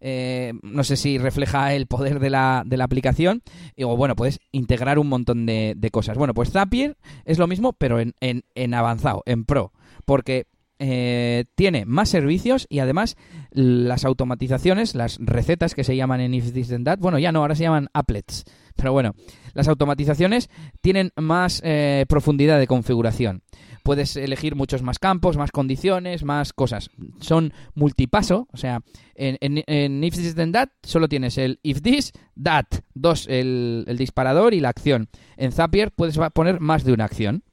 [0.00, 3.42] eh, no sé si refleja el poder de la, de la aplicación,
[3.82, 6.16] o bueno, puedes integrar un montón de, cosas.
[6.16, 6.96] Bueno, pues Zapier
[7.26, 9.72] es lo mismo, pero en, en, avanzado, en pro,
[10.06, 10.46] porque
[10.78, 13.16] eh, tiene más servicios y además
[13.50, 17.40] las automatizaciones, las recetas que se llaman en If This Then That, bueno, ya no,
[17.40, 18.44] ahora se llaman applets,
[18.76, 19.14] pero bueno,
[19.52, 20.48] las automatizaciones
[20.80, 23.42] tienen más eh, profundidad de configuración
[23.84, 26.90] puedes elegir muchos más campos, más condiciones, más cosas.
[27.20, 28.80] Son multipaso, o sea,
[29.14, 34.54] en, en, If This Then That solo tienes el If This, That, dos, el, disparador
[34.54, 35.08] y la acción.
[35.36, 37.44] En Zapier puedes poner más de una acción.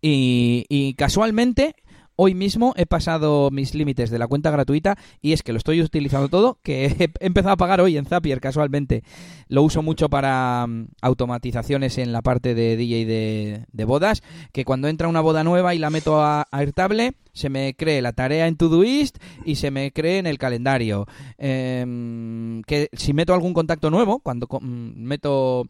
[0.00, 1.74] y, y casualmente
[2.22, 5.80] hoy mismo he pasado mis límites de la cuenta gratuita y es que lo estoy
[5.80, 6.84] utilizando todo, que
[7.20, 9.04] he empezado a pagar hoy en Zapier casualmente.
[9.48, 13.06] Lo uso mucho para mm, automatizaciones en la parte de DJ
[13.72, 17.74] de, bodas, que cuando entra una boda nueva y la meto a, Airtable, se me
[17.74, 21.06] cree la tarea en Todoist y se me cree en el calendario.
[21.38, 25.64] Em, que si meto algún contacto nuevo, cuando mm, meto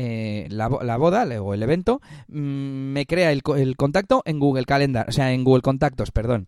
[0.00, 5.12] eh, la, boda o el evento, mm, me crea el, contacto en Google Calendar, o
[5.12, 6.46] sea, en Google Contactos, perdón.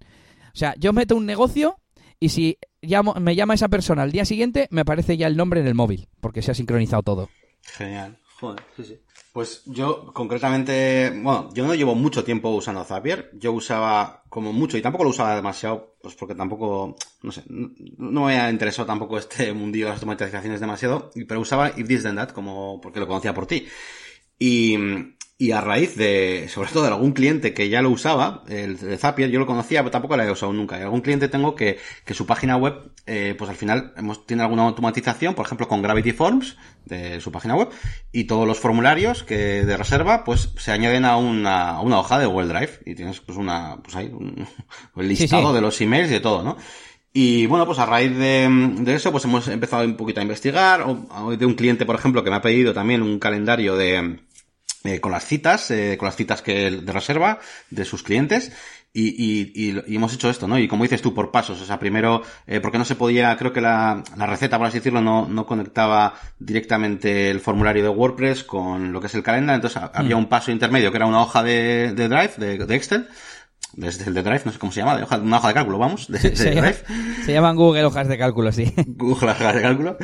[0.54, 1.76] O sea, yo meto un negocio
[2.20, 5.60] y si llamo, me llama esa persona al día siguiente, me aparece ya el nombre
[5.60, 7.28] en el móvil, porque se ha sincronizado todo.
[7.62, 9.00] Genial, joder, sí, sí.
[9.32, 13.30] Pues yo concretamente, bueno, yo no llevo mucho tiempo usando Zapier.
[13.34, 18.26] Yo usaba como mucho y tampoco lo usaba demasiado, pues porque tampoco, no sé, no,
[18.26, 22.16] me ha interesado tampoco este mundillo de las automatizaciones demasiado, pero usaba If This Then
[22.16, 23.66] That como porque lo conocía por ti.
[24.38, 24.76] Y,
[25.40, 28.98] y a raíz de, sobre todo de algún cliente que ya lo usaba, el de
[28.98, 30.79] Zapier, yo lo conocía, pero tampoco lo he usado nunca.
[30.79, 34.42] Y algún cliente tengo que, que su página web, eh, pues al final hemos, tiene
[34.42, 37.70] alguna automatización, por ejemplo con Gravity Forms, de su página web,
[38.12, 42.18] y todos los formularios que de reserva, pues se añaden a una, a una hoja
[42.18, 42.81] de Google Drive.
[42.85, 44.46] Y tienes pues una, pues ahí, un,
[44.96, 46.59] listado de los emails y de todo, ¿no?
[47.14, 48.46] Y bueno, pues a raíz de,
[48.81, 52.22] de, eso, pues hemos empezado un poquito a investigar, o, de un cliente, por ejemplo,
[52.22, 54.20] que me ha pedido también un calendario de,
[54.84, 57.38] eh, con las citas, eh, con las citas que de reserva
[57.70, 58.52] de sus clientes.
[58.92, 59.52] Y, y,
[59.86, 60.58] y, hemos hecho esto, ¿no?
[60.58, 61.60] Y como dices tú, por pasos.
[61.60, 64.78] O sea, primero, eh, porque no se podía, creo que la, la receta, por así
[64.78, 69.56] decirlo, no, no conectaba directamente el formulario de WordPress con lo que es el calendario.
[69.56, 70.18] Entonces había mm.
[70.18, 73.08] un paso intermedio que era una hoja de, de Drive, de, de Excel,
[73.74, 75.78] desde el de Drive, no sé cómo se llama, de hoja, una hoja de cálculo,
[75.78, 76.83] vamos, de, se, Drive.
[77.24, 78.72] se llaman Google hojas de cálculo, sí.
[78.87, 79.96] Google hojas de cálculo.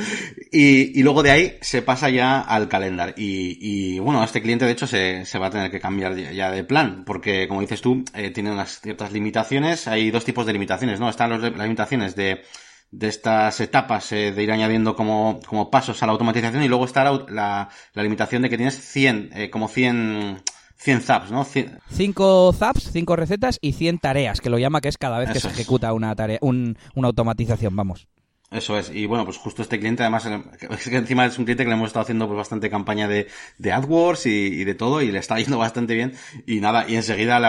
[0.53, 3.15] Y, y luego de ahí se pasa ya al calendar.
[3.17, 6.51] Y, y bueno, este cliente de hecho se, se va a tener que cambiar ya
[6.51, 9.89] de plan, porque como dices tú, eh, tiene unas ciertas limitaciones.
[9.89, 11.09] Hay dos tipos de limitaciones, ¿no?
[11.09, 12.43] Están los, las limitaciones de,
[12.91, 16.85] de estas etapas eh, de ir añadiendo como, como pasos a la automatización y luego
[16.85, 20.43] está la, la, la limitación de que tienes 100, eh, como 100
[20.87, 21.45] 100 zaps, ¿no?
[21.45, 25.41] 5 zaps, 5 recetas y 100 tareas, que lo llama que es cada vez que
[25.41, 28.07] se ejecuta una tarea, una automatización, vamos.
[28.53, 30.29] Eso es, y bueno, pues justo este cliente, además,
[30.71, 33.27] es que encima es un cliente que le hemos estado haciendo pues bastante campaña de,
[33.59, 36.13] de AdWords y, de todo, y le está yendo bastante bien,
[36.47, 37.49] y nada, y enseguida le,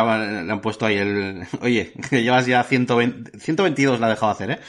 [0.51, 4.59] han puesto ahí el, oye, que llevas ya 120, 122 la ha dejado hacer, ¿eh?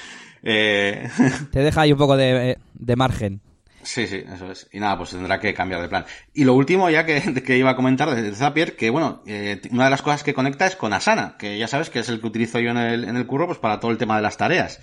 [0.42, 1.08] eh...
[1.50, 3.40] Te deja ahí un poco de, de margen.
[3.82, 4.68] Sí, sí, eso es.
[4.72, 6.04] Y nada, pues tendrá que cambiar de plan.
[6.34, 9.84] Y lo último, ya que, que iba a comentar de Zapier, que bueno, eh, una
[9.84, 12.26] de las cosas que conecta es con Asana, que ya sabes que es el que
[12.26, 14.80] utilizo yo en el, en el curro, pues para todo el tema de las tareas.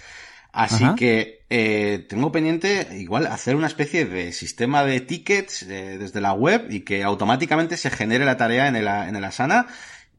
[0.55, 6.21] Así que eh, tengo pendiente igual hacer una especie de sistema de tickets eh, desde
[6.21, 9.67] la web y que automáticamente se genere la tarea en el, en el Asana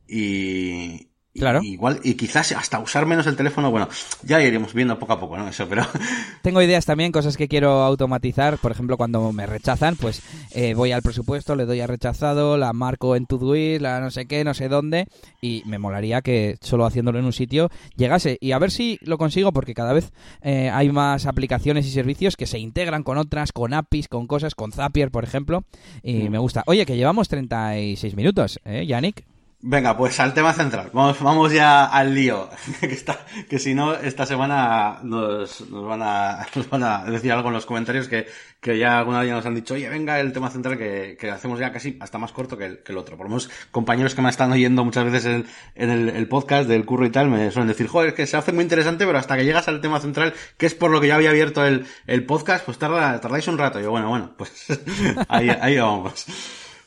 [0.07, 1.06] y,
[1.39, 1.61] Claro.
[1.63, 3.89] igual, y quizás hasta usar menos el teléfono, bueno,
[4.23, 5.49] ya iremos viendo poco a poco, ¿no?
[5.49, 5.87] Eso, pero...
[6.43, 8.59] Tengo ideas también, cosas que quiero automatizar.
[8.59, 10.23] Por ejemplo, cuando me rechazan, pues
[10.53, 14.27] eh, voy al presupuesto, le doy a rechazado, la marco en Todoist, la no sé
[14.27, 15.07] qué, no sé dónde,
[15.41, 18.39] y me molaría que solo haciéndolo en un sitio llegase.
[18.41, 22.37] Y a ver si lo consigo, porque cada vez eh, hay más aplicaciones y servicios
[22.37, 25.65] que se integran con otras, con APIs, con cosas, con Zapier, por ejemplo,
[26.03, 26.31] y mm.
[26.31, 26.63] me gusta.
[26.67, 29.25] Oye, que llevamos 36 minutos, ¿eh, Yannick?
[29.69, 30.91] Venga, pues al tema central.
[30.93, 32.49] Vamos, vamos ya al lío.
[32.81, 37.33] que, está, que si no, esta semana nos, nos, van a, nos van a decir
[37.33, 38.29] algo en los comentarios que,
[38.61, 41.33] que ya alguna vez ya nos han dicho, oye, venga el tema central que, que
[41.33, 43.17] hacemos ya casi hasta más corto que el, que el otro.
[43.17, 46.85] Por lo menos compañeros que me están oyendo muchas veces en, en el, podcast del
[46.85, 49.45] curro y tal me suelen decir, joder, que se hace muy interesante, pero hasta que
[49.45, 52.65] llegas al tema central, que es por lo que ya había abierto el, el podcast,
[52.65, 53.81] pues tarda, tardáis un rato.
[53.81, 54.67] Y yo, bueno, bueno, pues
[55.29, 56.25] ahí, ahí vamos.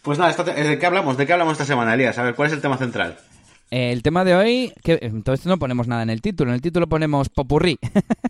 [0.09, 1.17] Pues nada, ¿de qué hablamos?
[1.17, 2.17] ¿De qué hablamos esta semana, Elías?
[2.17, 3.15] A ver, ¿cuál es el tema central?
[3.69, 6.87] El tema de hoy, que entonces no ponemos nada en el título, en el título
[6.89, 7.77] ponemos popurrí.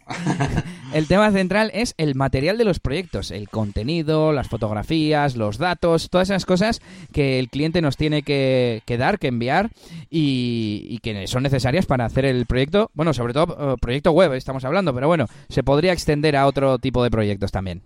[0.93, 6.09] el tema central es el material de los proyectos, el contenido, las fotografías, los datos,
[6.09, 6.81] todas esas cosas
[7.13, 9.69] que el cliente nos tiene que, dar, que enviar
[10.09, 14.65] y, que son necesarias para hacer el proyecto, bueno, sobre todo eh, proyecto web estamos
[14.65, 17.83] hablando, pero bueno, se podría extender a otro tipo de proyectos también.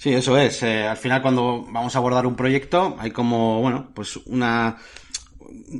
[0.00, 0.62] Sí, eso es.
[0.62, 4.78] Eh, al final, cuando vamos a abordar un proyecto, hay como, bueno, pues una,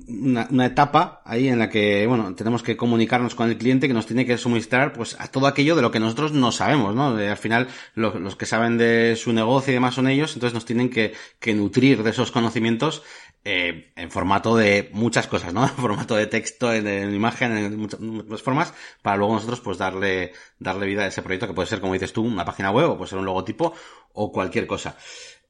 [0.09, 4.05] una, etapa ahí en la que, bueno, tenemos que comunicarnos con el cliente que nos
[4.05, 7.17] tiene que suministrar, pues, a todo aquello de lo que nosotros no sabemos, ¿no?
[7.17, 10.91] al final, los que saben de su negocio y demás son ellos, entonces nos tienen
[10.91, 13.03] que, que nutrir de esos conocimientos
[13.45, 15.63] eh, en formato de muchas cosas, ¿no?
[15.69, 20.87] En formato de texto, en, imagen, en muchas, formas, para luego nosotros pues darle, darle
[20.87, 23.11] vida a ese proyecto que puede ser, como dices tú, una página web o puede
[23.11, 23.73] ser un logotipo
[24.13, 24.97] o cualquier cosa.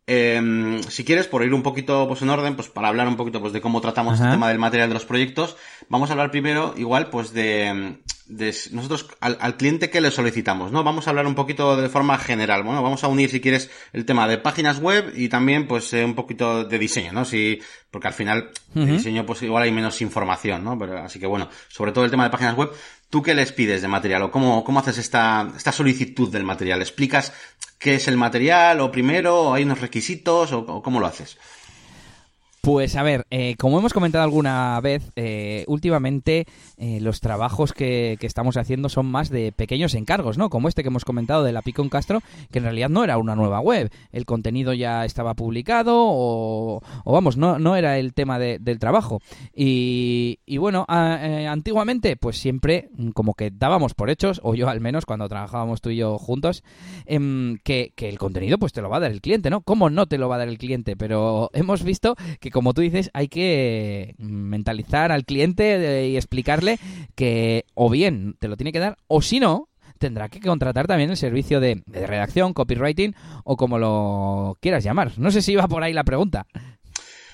[0.06, 3.40] Eh, si quieres, por ir un poquito pues en orden, pues para hablar un poquito
[3.40, 5.56] pues de cómo tratamos el tema del material de los proyectos,
[5.88, 8.00] vamos a hablar primero igual pues de,
[8.30, 10.84] de nosotros al, al, cliente que le solicitamos, ¿no?
[10.84, 14.04] Vamos a hablar un poquito de forma general, bueno, vamos a unir si quieres el
[14.04, 17.24] tema de páginas web y también pues eh, un poquito de diseño, ¿no?
[17.24, 20.78] Si, porque al final el diseño pues igual hay menos información, ¿no?
[20.78, 22.70] Pero, así que bueno, sobre todo el tema de páginas web,
[23.10, 26.80] ¿tú qué les pides de material o cómo, cómo haces esta, esta solicitud del material?
[26.80, 27.32] ¿Explicas
[27.80, 31.36] qué es el material o primero o hay unos requisitos o cómo lo haces?
[32.62, 36.44] Pues a ver, eh, como hemos comentado alguna vez, eh, últimamente
[36.76, 40.50] eh, los trabajos que, estamos haciendo son más de pequeños encargos, ¿no?
[40.50, 42.20] Como este que hemos comentado de la Picon Castro,
[42.50, 43.90] que en realidad no era una nueva web.
[44.12, 49.22] El contenido ya estaba publicado o, vamos, no, no era el tema del trabajo.
[49.54, 55.30] Y, bueno, antiguamente pues siempre como que dábamos por hechos, o yo al menos cuando
[55.30, 56.62] trabajábamos tú y yo juntos,
[57.06, 59.62] em, que, que el contenido pues te lo va a dar el cliente, ¿no?
[59.62, 60.94] ¿Cómo no te lo va a dar el cliente?
[60.94, 66.78] Pero hemos visto que como tú dices, hay que mentalizar al cliente y explicarle
[67.14, 69.68] que o bien te lo tiene que dar, o si no,
[70.00, 75.12] tendrá que contratar también el servicio de, redacción, copywriting o como lo quieras llamar.
[75.18, 76.46] No sé si iba por ahí la pregunta.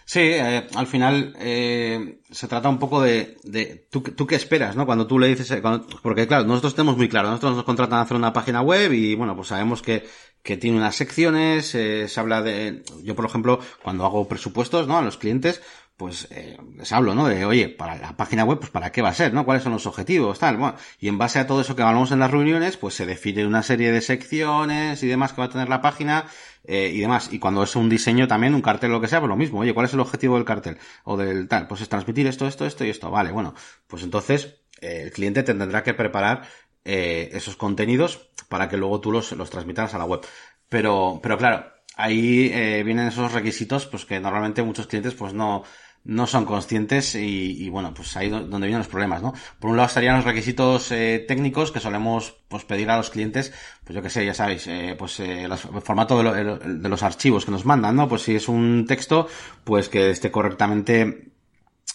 [0.04, 4.76] Sí, eh, al final eh, se trata un poco de, de ¿tú, tú, qué esperas,
[4.76, 4.86] ¿no?
[4.86, 5.62] Cuando tú le dices, eh,
[6.00, 9.16] porque claro, nosotros tenemos muy claro, nosotros nos contratan a hacer una página web y
[9.16, 10.06] bueno, pues sabemos que
[10.46, 14.96] que tiene unas secciones, eh, se habla de, yo por ejemplo, cuando hago presupuestos, ¿no?
[14.96, 15.60] A los clientes,
[15.96, 17.26] pues eh, les hablo, ¿no?
[17.26, 19.44] De, oye, para la página web, pues para qué va a ser, ¿no?
[19.44, 20.56] ¿Cuáles son los objetivos, tal?
[20.56, 23.44] Bueno, y en base a todo eso que hablamos en las reuniones, pues se define
[23.44, 26.26] una serie de secciones y demás que va a tener la página
[26.64, 27.32] eh, y demás.
[27.32, 29.60] Y cuando es un diseño también, un cartel, lo que sea, pues lo mismo.
[29.60, 30.78] Oye, ¿cuál es el objetivo del cartel?
[31.02, 33.10] O del tal, pues es transmitir esto, esto, esto y esto.
[33.10, 33.54] Vale, bueno,
[33.88, 36.42] pues entonces eh, el cliente te tendrá que preparar
[36.86, 40.20] eh, esos contenidos para que luego tú los, los transmitas a la web.
[40.68, 45.64] Pero, pero claro, ahí eh, vienen esos requisitos pues que normalmente muchos clientes pues no,
[46.06, 49.34] no son conscientes y, y, bueno, pues ahí donde vienen los problemas, ¿no?
[49.58, 53.52] Por un lado estarían los requisitos eh, técnicos que solemos pues pedir a los clientes,
[53.84, 57.44] pues yo que sé, ya sabéis, eh, pues eh, el formato de, de, los archivos
[57.44, 58.08] que nos mandan, ¿no?
[58.08, 59.26] Pues si es un texto,
[59.64, 61.32] pues que esté correctamente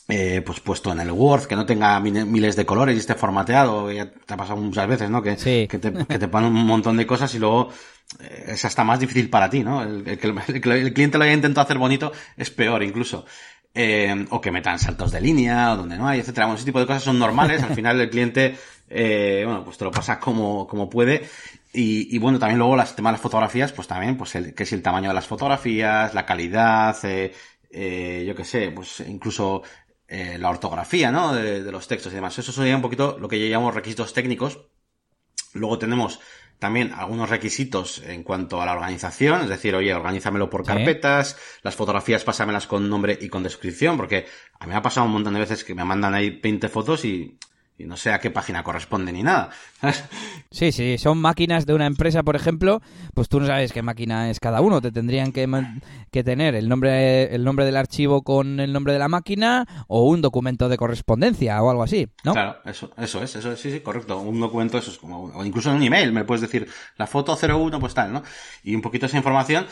[0.07, 3.91] eh, pues puesto en el Word, que no tenga miles de colores y esté formateado,
[3.91, 5.21] ya te ha pasado muchas veces, ¿no?
[5.21, 7.69] Que, que, te, que te ponen un montón de cosas y luego
[8.19, 9.83] eh, es hasta más difícil para ti, ¿no?
[9.83, 13.25] El, el, cliente lo haya intentado hacer bonito es peor incluso.
[13.73, 16.45] Eh, o que metan saltos de línea, o donde no hay, etcétera.
[16.45, 17.63] Bueno, ese tipo de cosas son normales.
[17.63, 18.57] Al final el cliente,
[18.89, 21.23] eh, bueno, pues te lo pasa como, como puede.
[21.71, 24.63] Y, y bueno, también luego las temas de las fotografías, pues también, pues el, que
[24.63, 27.31] es el tamaño de las fotografías, la calidad, eh,
[27.73, 29.63] eh, yo qué sé, pues incluso
[30.13, 31.33] eh, la ortografía, ¿no?
[31.33, 32.37] De, de, los textos y demás.
[32.37, 34.59] Eso sería un poquito lo que yo llamo requisitos técnicos.
[35.53, 36.19] Luego tenemos
[36.59, 41.77] también algunos requisitos en cuanto a la organización, es decir, oye, organízamelo por carpetas, las
[41.77, 44.25] fotografías pásamelas con nombre y con descripción, porque
[44.59, 47.05] a mí me ha pasado un montón de veces que me mandan ahí 20 fotos
[47.05, 47.39] y
[47.81, 49.49] y no sé a qué página corresponde ni nada.
[50.51, 52.81] sí, sí, son máquinas de una empresa, por ejemplo,
[53.13, 54.81] pues tú no sabes qué máquina es cada uno.
[54.81, 55.49] Te tendrían que,
[56.11, 60.03] que tener el nombre, el nombre del archivo con el nombre de la máquina o
[60.05, 62.33] un documento de correspondencia o algo así, ¿no?
[62.33, 64.19] Claro, eso, eso es, eso sí, sí, correcto.
[64.19, 66.67] Un documento, eso es como, o incluso en un email, me puedes decir
[66.97, 68.23] la foto 01, pues tal, ¿no?
[68.63, 69.65] Y un poquito esa información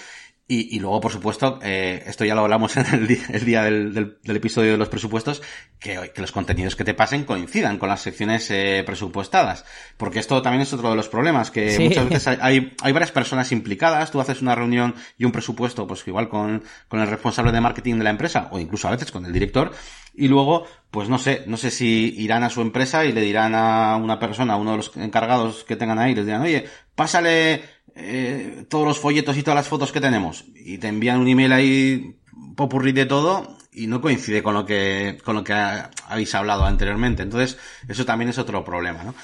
[0.51, 3.63] y, y, luego, por supuesto, eh, esto ya lo hablamos en el día, el día
[3.63, 5.43] del, del, del, episodio de los presupuestos,
[5.77, 9.63] que, que, los contenidos que te pasen coincidan con las secciones eh, presupuestadas.
[9.95, 11.83] Porque esto también es otro de los problemas, que sí.
[11.83, 15.85] muchas veces hay, hay, hay, varias personas implicadas, tú haces una reunión y un presupuesto,
[15.85, 19.11] pues igual con, con el responsable de marketing de la empresa, o incluso a veces
[19.11, 19.71] con el director,
[20.15, 23.53] y luego, pues no sé, no sé si irán a su empresa y le dirán
[23.53, 27.63] a una persona, a uno de los encargados que tengan ahí, les dirán, oye, pásale
[27.95, 30.45] eh, todos los folletos y todas las fotos que tenemos.
[30.55, 32.15] Y te envían un email ahí
[32.55, 37.23] popurrí de todo y no coincide con lo que con lo que habéis hablado anteriormente.
[37.23, 39.15] Entonces eso también es otro problema ¿no?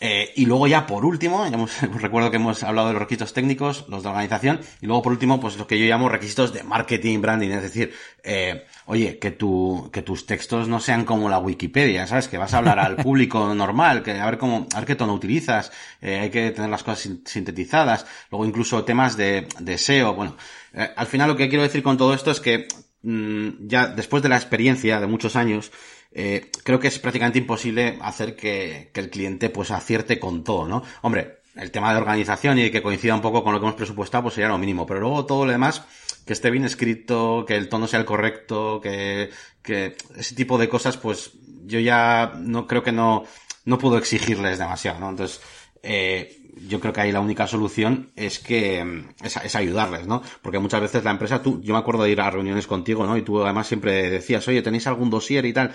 [0.00, 1.56] Eh, y luego ya por último, ya
[1.98, 5.40] recuerdo que hemos hablado de los requisitos técnicos, los de organización, y luego por último,
[5.40, 9.90] pues lo que yo llamo requisitos de marketing, branding, es decir, eh, oye, que tu,
[9.92, 12.28] que tus textos no sean como la Wikipedia, ¿sabes?
[12.28, 15.14] Que vas a hablar al público normal, que a ver cómo, a ver qué tono
[15.14, 20.36] utilizas, eh, hay que tener las cosas sintetizadas, luego incluso temas de, de SEO, bueno,
[20.72, 22.68] eh, al final lo que quiero decir con todo esto es que
[23.02, 25.72] mmm, ya después de la experiencia de muchos años,
[26.12, 30.68] eh, creo que es prácticamente imposible hacer que, que, el cliente pues acierte con todo,
[30.68, 30.82] ¿no?
[31.02, 34.24] Hombre, el tema de organización y que coincida un poco con lo que hemos presupuestado
[34.24, 35.82] pues sería lo mínimo, pero luego todo lo demás,
[36.24, 39.30] que esté bien escrito, que el tono sea el correcto, que,
[39.62, 41.32] que ese tipo de cosas pues
[41.66, 43.24] yo ya no creo que no,
[43.64, 45.10] no puedo exigirles demasiado, ¿no?
[45.10, 45.40] Entonces,
[45.82, 50.22] eh, yo creo que ahí la única solución es que es, es, ayudarles, ¿no?
[50.42, 53.16] Porque muchas veces la empresa, tú, yo me acuerdo de ir a reuniones contigo, ¿no?
[53.16, 55.74] Y tú además siempre decías, oye, ¿tenéis algún dossier y tal?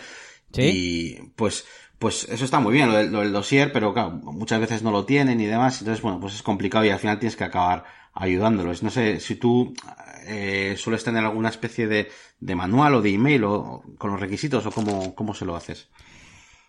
[0.51, 0.61] ¿Sí?
[0.61, 1.65] Y pues,
[1.99, 4.91] pues eso está muy bien, lo del, lo del, dossier, pero claro, muchas veces no
[4.91, 7.83] lo tienen y demás, entonces bueno, pues es complicado y al final tienes que acabar
[8.13, 8.83] ayudándolos.
[8.83, 9.73] No sé si tú
[10.25, 14.65] eh, sueles tener alguna especie de, de manual o de email o, con los requisitos
[14.65, 15.89] o cómo, cómo se lo haces.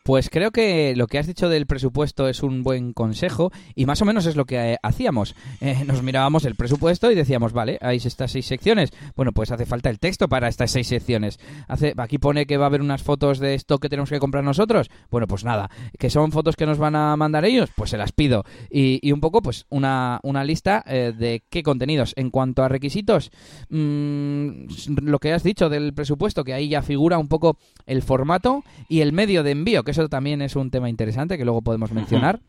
[0.02, 4.00] Pues creo que lo que has dicho del presupuesto es un buen consejo y más
[4.00, 5.34] o menos es lo que eh, hacíamos.
[5.60, 8.92] Eh, nos mirábamos el presupuesto y decíamos, vale, hay estas seis secciones.
[9.14, 11.38] Bueno, pues hace falta el texto para estas seis secciones.
[11.68, 14.42] Hace, aquí pone que va a haber unas fotos de esto que tenemos que comprar
[14.42, 14.90] nosotros.
[15.10, 18.12] Bueno, pues nada, que son fotos que nos van a mandar ellos, pues se las
[18.12, 18.44] pido.
[18.70, 22.14] Y, un poco, pues una, lista eh, de qué contenidos.
[22.16, 23.30] En cuanto a requisitos,
[23.68, 24.64] mmm,
[25.02, 29.00] lo que has dicho del presupuesto, que ahí ya figura un poco el formato y
[29.02, 32.40] el medio de envío, eso también es un tema interesante que luego podemos mencionar.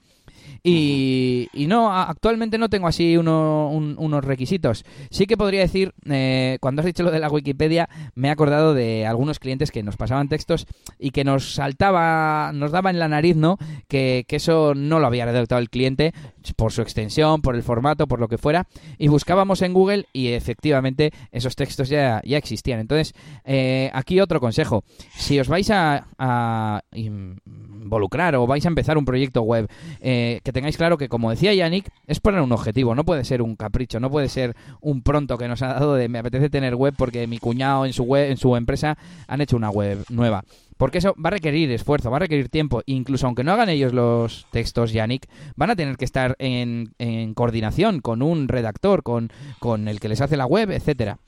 [0.63, 4.85] Y, y, no, actualmente no tengo así uno, un, unos requisitos.
[5.09, 8.75] Sí que podría decir, eh, cuando has dicho lo de la Wikipedia, me he acordado
[8.75, 10.67] de algunos clientes que nos pasaban textos
[10.99, 13.57] y que nos saltaba, nos daba en la nariz, ¿no?
[13.87, 16.13] Que, que eso no lo había redactado el cliente
[16.55, 18.67] por su extensión, por el formato, por lo que fuera.
[18.97, 22.79] Y buscábamos en Google y efectivamente esos textos ya, ya existían.
[22.79, 23.13] Entonces,
[23.45, 24.83] eh, aquí otro consejo.
[25.15, 29.67] Si os vais a, a involucrar o vais a empezar un proyecto web,
[29.99, 33.41] eh, que tengáis claro que, como decía Yannick, es poner un objetivo, no puede ser
[33.41, 36.75] un capricho, no puede ser un pronto que nos ha dado de me apetece tener
[36.75, 40.43] web porque mi cuñado en su web, en su empresa han hecho una web nueva.
[40.77, 42.81] Porque eso va a requerir esfuerzo, va a requerir tiempo.
[42.85, 46.93] Incluso aunque no hagan ellos los textos, Yannick, van a tener que estar en,
[47.35, 51.19] coordinación con un redactor, con, con, el que les hace la web, etcétera.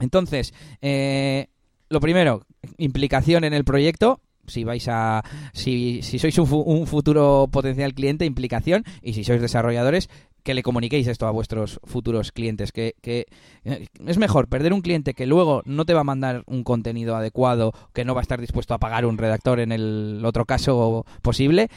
[0.00, 1.48] Entonces, eh,
[1.88, 2.46] lo primero,
[2.78, 5.22] implicación en el proyecto, si vais a
[5.52, 10.10] si, si sois un, futuro potencial cliente implicación y si sois desarrolladores
[10.42, 13.26] que le comuniquéis esto a vuestros futuros clientes, que, que,
[13.64, 17.16] eh, es mejor perder un cliente que luego no te va a mandar un contenido
[17.16, 21.04] adecuado, que no va a estar dispuesto a pagar un redactor en el otro caso
[21.22, 21.68] posible,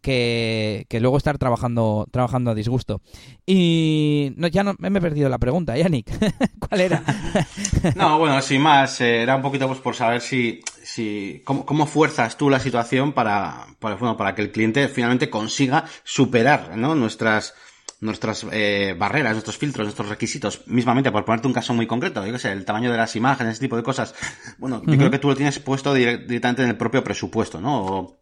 [0.00, 3.00] que, que luego estar trabajando, trabajando a disgusto.
[3.46, 6.10] Y no, ya no, me he perdido la pregunta, Yannick.
[6.68, 7.02] ¿Cuál era?
[7.96, 11.86] no, bueno, sin más, eh, era un poquito pues por saber si, si cómo, cómo
[11.86, 16.94] fuerzas tú la situación para, para, bueno, para que el cliente finalmente consiga superar ¿no?
[16.94, 17.54] nuestras
[18.02, 22.32] nuestras eh, barreras, nuestros filtros, nuestros requisitos, mismamente por ponerte un caso muy concreto, yo
[22.32, 24.14] que sé, el tamaño de las imágenes, ese tipo de cosas.
[24.58, 27.84] Bueno, yo creo que tú lo tienes puesto directamente en el propio presupuesto, ¿no?
[27.84, 28.20] O,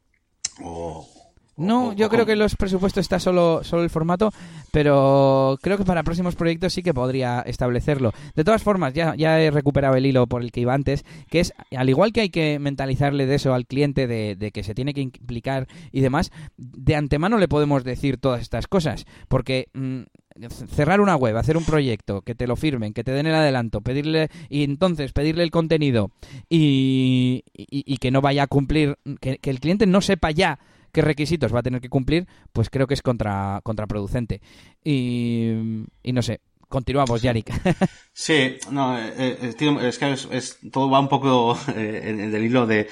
[0.62, 1.08] o,
[1.60, 4.32] no, yo creo que los presupuestos está solo, solo el formato,
[4.72, 8.12] pero creo que para próximos proyectos sí que podría establecerlo.
[8.34, 11.40] De todas formas, ya, ya he recuperado el hilo por el que iba antes, que
[11.40, 14.94] es, al igual que hay que mentalizarle de eso al cliente, de, que se tiene
[14.94, 19.68] que implicar y demás, de antemano le podemos decir todas estas cosas, porque...
[19.74, 20.02] Mm,
[20.48, 23.82] cerrar una web, hacer un proyecto, que te lo firmen, que te den el adelanto,
[23.82, 26.12] pedirle y entonces pedirle el contenido
[26.48, 30.58] y, y, que no vaya a cumplir, que, que, el cliente no sepa ya
[30.92, 34.40] qué requisitos va a tener que cumplir, pues creo que es contra, contraproducente.
[34.84, 35.52] Y,
[36.04, 37.52] no sé, continuamos, Yannick.
[38.12, 42.66] sí, no, eh, eh, es que es, todo va un poco eh, en el hilo
[42.66, 42.88] de,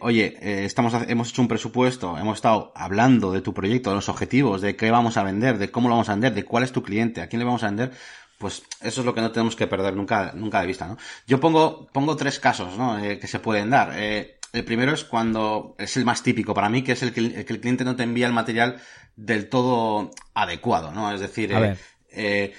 [0.00, 4.60] oye, estamos, hemos hecho un presupuesto, hemos estado hablando de tu proyecto, de los objetivos,
[4.60, 6.82] de qué vamos a vender, de cómo lo vamos a vender, de cuál es tu
[6.82, 7.92] cliente, a quién le vamos a vender.
[8.36, 10.98] Pues eso es lo que no tenemos que perder nunca, nunca de vista, ¿no?
[11.26, 13.00] Yo pongo, pongo tres casos, ¿no?
[13.00, 13.92] que se pueden dar.
[13.94, 17.20] Eh, el primero es cuando es el más típico para mí, que es el que
[17.20, 18.76] el, cliente no te envía el material
[19.16, 21.12] del todo adecuado, ¿no?
[21.12, 21.76] Es decir, eh,
[22.10, 22.54] eh,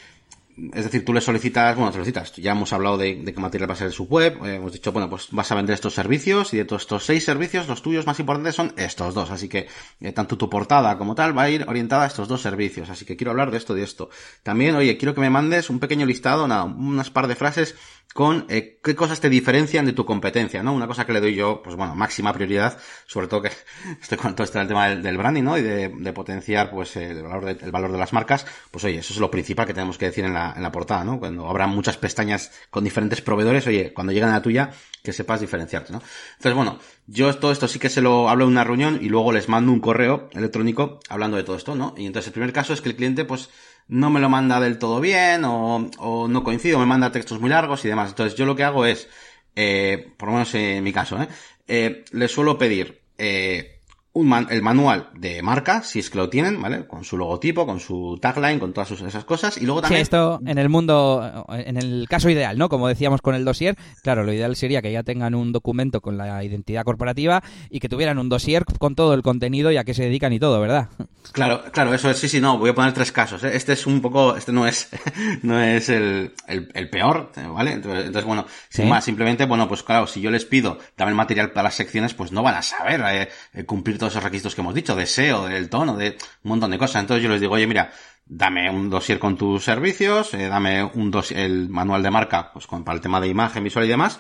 [0.74, 3.74] es decir, tú le solicitas, bueno, te solicitas, ya hemos hablado de, qué material va
[3.74, 6.58] a ser su web, eh, hemos dicho, bueno, pues vas a vender estos servicios y
[6.58, 9.68] de todos estos seis servicios, los tuyos más importantes son estos dos, así que
[10.00, 13.06] eh, tanto tu portada como tal va a ir orientada a estos dos servicios, así
[13.06, 14.10] que quiero hablar de esto y de esto.
[14.44, 17.76] También, oye, quiero que me mandes un pequeño listado, nada, unas par de frases
[18.14, 20.74] con eh, qué cosas te diferencian de tu competencia, ¿no?
[20.74, 22.78] Una cosa que le doy yo, pues bueno, máxima prioridad,
[23.08, 23.52] sobre todo que
[24.02, 25.58] estoy con todo este el tema del, branding, ¿no?
[25.58, 29.14] Y de, potenciar, pues, el valor, de, el valor de las marcas, pues oye, eso
[29.14, 31.20] es lo principal que tenemos que decir en la, en la portada, ¿no?
[31.20, 34.72] Cuando habrá muchas pestañas con diferentes proveedores, oye, cuando lleguen a la tuya,
[35.04, 36.02] que sepas diferenciarte, ¿no?
[36.38, 39.32] Entonces, bueno, yo todo esto sí que se lo hablo en una reunión y luego
[39.34, 41.94] les mando un correo electrónico hablando de todo esto, ¿no?
[41.98, 43.50] Y entonces el primer caso es que el cliente, pues,
[43.88, 47.50] no me lo manda del todo bien o, o no coincido, me manda textos muy
[47.50, 48.10] largos y demás.
[48.10, 49.08] Entonces yo lo que hago es,
[49.56, 51.28] eh, por lo menos en mi caso, ¿eh?
[51.68, 53.75] eh le suelo pedir eh,
[54.16, 56.88] el manual de marca, si es que lo tienen, ¿vale?
[56.88, 59.58] Con su logotipo, con su tagline, con todas esas cosas.
[59.58, 60.00] Y luego también.
[60.00, 62.70] Sí, esto en el mundo, en el caso ideal, ¿no?
[62.70, 66.18] Como decíamos con el dossier, claro, lo ideal sería que ya tengan un documento con
[66.18, 69.94] la identidad corporativa y que tuvieran un dossier con todo el contenido y a qué
[69.94, 70.90] se dedican y todo, ¿verdad?
[71.32, 73.44] Claro, claro, eso es, sí, sí, no, voy a poner tres casos.
[73.44, 73.52] ¿eh?
[73.54, 74.90] Este es un poco, este no es,
[75.42, 77.74] no es el, el, peor, ¿vale?
[77.74, 81.66] Entonces, bueno, sin más, simplemente, bueno, pues claro, si yo les pido, el material para
[81.66, 84.96] las secciones, pues no van a saber eh, eh cumplir esos requisitos que hemos dicho,
[84.96, 87.02] de SEO, del tono, de un montón de cosas.
[87.02, 87.92] Entonces yo les digo, oye, mira,
[88.26, 92.68] dame un dossier con tus servicios, eh, dame un dossier, el manual de marca, pues
[92.68, 94.20] con, para el tema de imagen, visual y demás.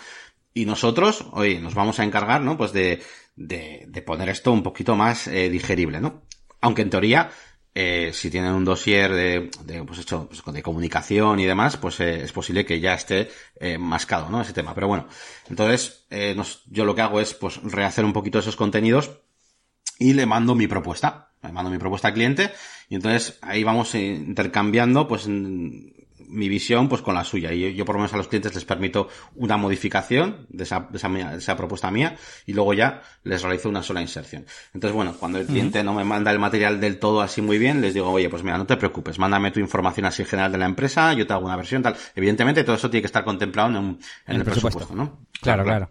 [0.54, 2.58] Y nosotros, oye, nos vamos a encargar, ¿no?
[2.58, 3.04] Pues de,
[3.36, 6.24] de, poner esto un poquito más eh, digerible, ¿no?
[6.62, 7.30] Aunque en teoría,
[7.74, 12.32] eh, si tienen un dossier de, pues hecho, pues, de comunicación y demás, pues es
[12.32, 13.30] posible que ya esté
[13.60, 14.40] eh, mascado, ¿no?
[14.40, 14.74] Ese tema.
[14.74, 15.08] Pero bueno,
[15.50, 16.06] entonces,
[16.36, 19.25] nos, yo lo que hago es, pues, rehacer un poquito esos contenidos
[20.00, 21.30] y le mando mi propuesta.
[21.44, 22.52] Le mando mi propuesta al cliente
[22.90, 25.28] y entonces ahí vamos intercambiando pues
[26.28, 27.52] mi visión pues con la suya.
[27.54, 30.98] Y yo, por lo menos a los clientes les permito una modificación de esa, de
[30.98, 32.16] esa, de esa propuesta mía
[32.46, 34.46] y luego ya les realizo una sola inserción.
[34.74, 37.82] Entonces, bueno, cuando el cliente no me manda el material del todo así muy bien,
[37.82, 40.66] les digo, oye, pues mira, no te preocupes, mándame tu información así general de la
[40.66, 41.96] empresa, yo te hago una versión tal.
[42.16, 44.96] Evidentemente todo eso tiene que estar contemplado en, en, el, presupuesto.
[44.96, 45.20] ¿no?
[45.42, 45.64] claro.
[45.64, 45.90] claro.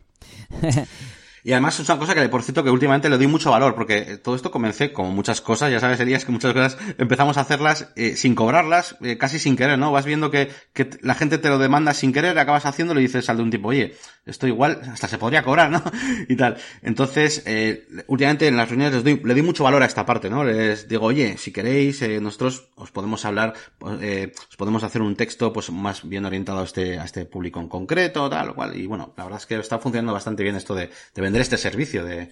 [1.45, 4.17] Y además es una cosa que, por cierto, que últimamente le doy mucho valor, porque
[4.17, 7.93] todo esto comencé, como muchas cosas, ya sabes, Elías, que muchas cosas empezamos a hacerlas
[7.97, 9.93] eh, sin cobrarlas, eh, casi sin querer, ¿no?
[9.93, 13.29] Vas viendo que, que la gente te lo demanda sin querer, acabas haciéndolo y dices
[13.29, 13.95] al de un tipo, oye,
[14.27, 15.83] esto igual hasta se podría cobrar, ¿no?
[16.29, 16.57] y tal.
[16.83, 20.31] Entonces, eh, últimamente en las reuniones les doy, le doy mucho valor a esta parte,
[20.31, 20.45] ¿no?
[20.45, 25.03] Les digo, oye, si queréis, eh, nosotros os podemos hablar, pues, eh, os podemos hacer
[25.03, 28.55] un texto, pues, más bien orientado a este, a este público en concreto, tal, lo
[28.55, 28.77] cual.
[28.77, 31.57] Y bueno, la verdad es que está funcionando bastante bien esto de, de vender este
[31.57, 32.31] servicio de,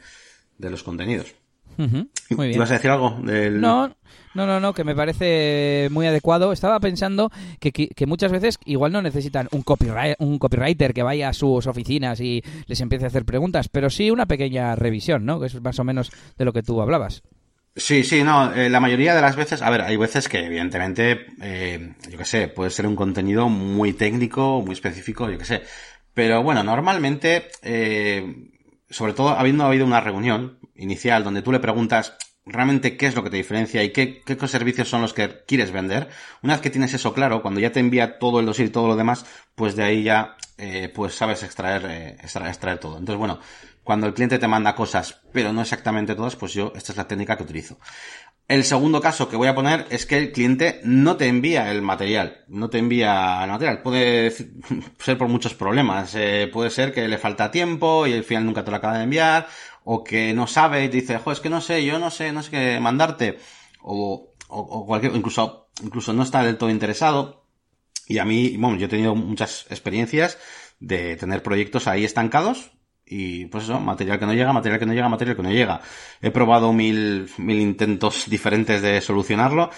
[0.58, 1.34] de los contenidos.
[1.76, 2.54] Muy bien.
[2.54, 3.18] ¿Ibas a decir algo?
[3.22, 3.60] Del...
[3.60, 3.88] No,
[4.34, 6.52] no, no, no, que me parece muy adecuado.
[6.52, 7.30] Estaba pensando
[7.60, 11.66] que, que, muchas veces igual no necesitan un, copyright, un copywriter que vaya a sus
[11.66, 15.40] oficinas y les empiece a hacer preguntas, pero sí una pequeña revisión, ¿no?
[15.40, 17.22] Que es más o menos de lo que tú hablabas.
[17.74, 21.24] Sí, sí, no, eh, la mayoría de las veces, a ver, hay veces que evidentemente,
[21.40, 25.62] eh, yo qué sé, puede ser un contenido muy técnico, muy específico, yo qué sé.
[26.12, 28.50] Pero bueno, normalmente, eh,
[28.92, 33.22] sobre todo habiendo habido una reunión inicial donde tú le preguntas realmente qué es lo
[33.22, 36.08] que te diferencia y qué, qué servicios son los que quieres vender,
[36.42, 38.88] una vez que tienes eso claro, cuando ya te envía todo el dossier y todo
[38.88, 39.24] lo demás,
[39.54, 42.98] pues de ahí ya, eh, pues sabes extraer, eh, extraer, extraer todo.
[42.98, 43.38] Entonces, bueno,
[43.84, 47.08] cuando el cliente te manda cosas, pero no exactamente todas, pues yo, esta es la
[47.08, 47.78] técnica que utilizo.
[48.48, 51.80] El segundo caso que voy a poner es que el cliente no te envía el
[51.80, 53.82] material, no te envía el material.
[53.82, 54.30] Puede
[54.98, 56.14] ser por muchos problemas.
[56.14, 59.04] Eh, puede ser que le falta tiempo y al final nunca te lo acaba de
[59.04, 59.46] enviar,
[59.84, 62.32] o que no sabe y te dice, jo, es que no sé, yo no sé,
[62.32, 63.38] no sé qué mandarte,
[63.82, 67.46] o, o, o cualquier, incluso, incluso no está del todo interesado.
[68.06, 70.38] Y a mí, bueno, yo he tenido muchas experiencias
[70.80, 72.72] de tener proyectos ahí estancados,
[73.12, 75.80] y pues eso, material que no llega, material que no llega, material que no llega.
[76.20, 79.70] He probado mil, mil intentos diferentes de solucionarlo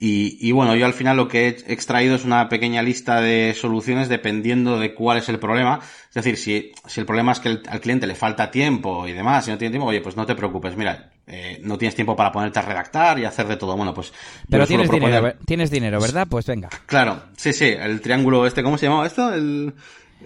[0.00, 3.52] y, y, bueno, yo al final lo que he extraído es una pequeña lista de
[3.58, 5.80] soluciones dependiendo de cuál es el problema.
[6.08, 9.48] Es decir, si, si el problema es que al cliente le falta tiempo y demás,
[9.48, 12.30] y no tiene tiempo, oye, pues no te preocupes, mira, eh, no tienes tiempo para
[12.30, 13.76] ponerte a redactar y hacer de todo.
[13.76, 14.12] Bueno, pues...
[14.48, 16.28] Pero tienes dinero, tienes dinero, ¿verdad?
[16.30, 16.68] Pues venga.
[16.86, 19.34] Claro, sí, sí, el triángulo este, ¿cómo se llamaba esto?
[19.34, 19.74] El,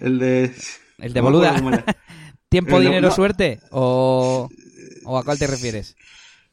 [0.02, 0.54] el de...
[0.98, 1.56] El de boluda.
[2.52, 3.60] ¿Tiempo, dinero, suerte?
[3.70, 4.46] ¿O,
[5.04, 5.96] ¿O a cuál te refieres?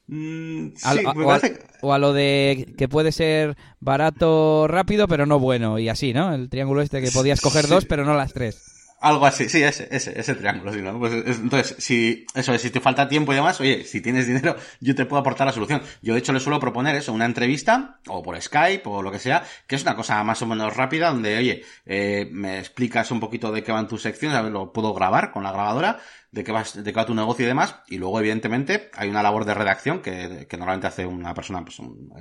[0.07, 1.41] Mm, sí, a, o, a,
[1.81, 6.33] o, a, lo de que puede ser barato, rápido, pero no bueno, y así, ¿no?
[6.33, 7.71] El triángulo este que podías coger sí.
[7.71, 8.78] dos, pero no las tres.
[9.01, 10.99] Algo así, sí, ese, ese, ese triángulo, sí, ¿no?
[10.99, 14.57] Pues, entonces, si, eso es, si te falta tiempo y demás, oye, si tienes dinero,
[14.81, 15.81] yo te puedo aportar la solución.
[16.01, 19.19] Yo, de hecho, le suelo proponer eso, una entrevista, o por Skype, o lo que
[19.19, 23.21] sea, que es una cosa más o menos rápida, donde, oye, eh, me explicas un
[23.21, 25.99] poquito de qué van tus secciones, a ver, lo puedo grabar con la grabadora,
[26.31, 29.23] de qué, vas, de qué va tu negocio y demás, y luego, evidentemente, hay una
[29.23, 31.79] labor de redacción que, que normalmente hace una persona, pues,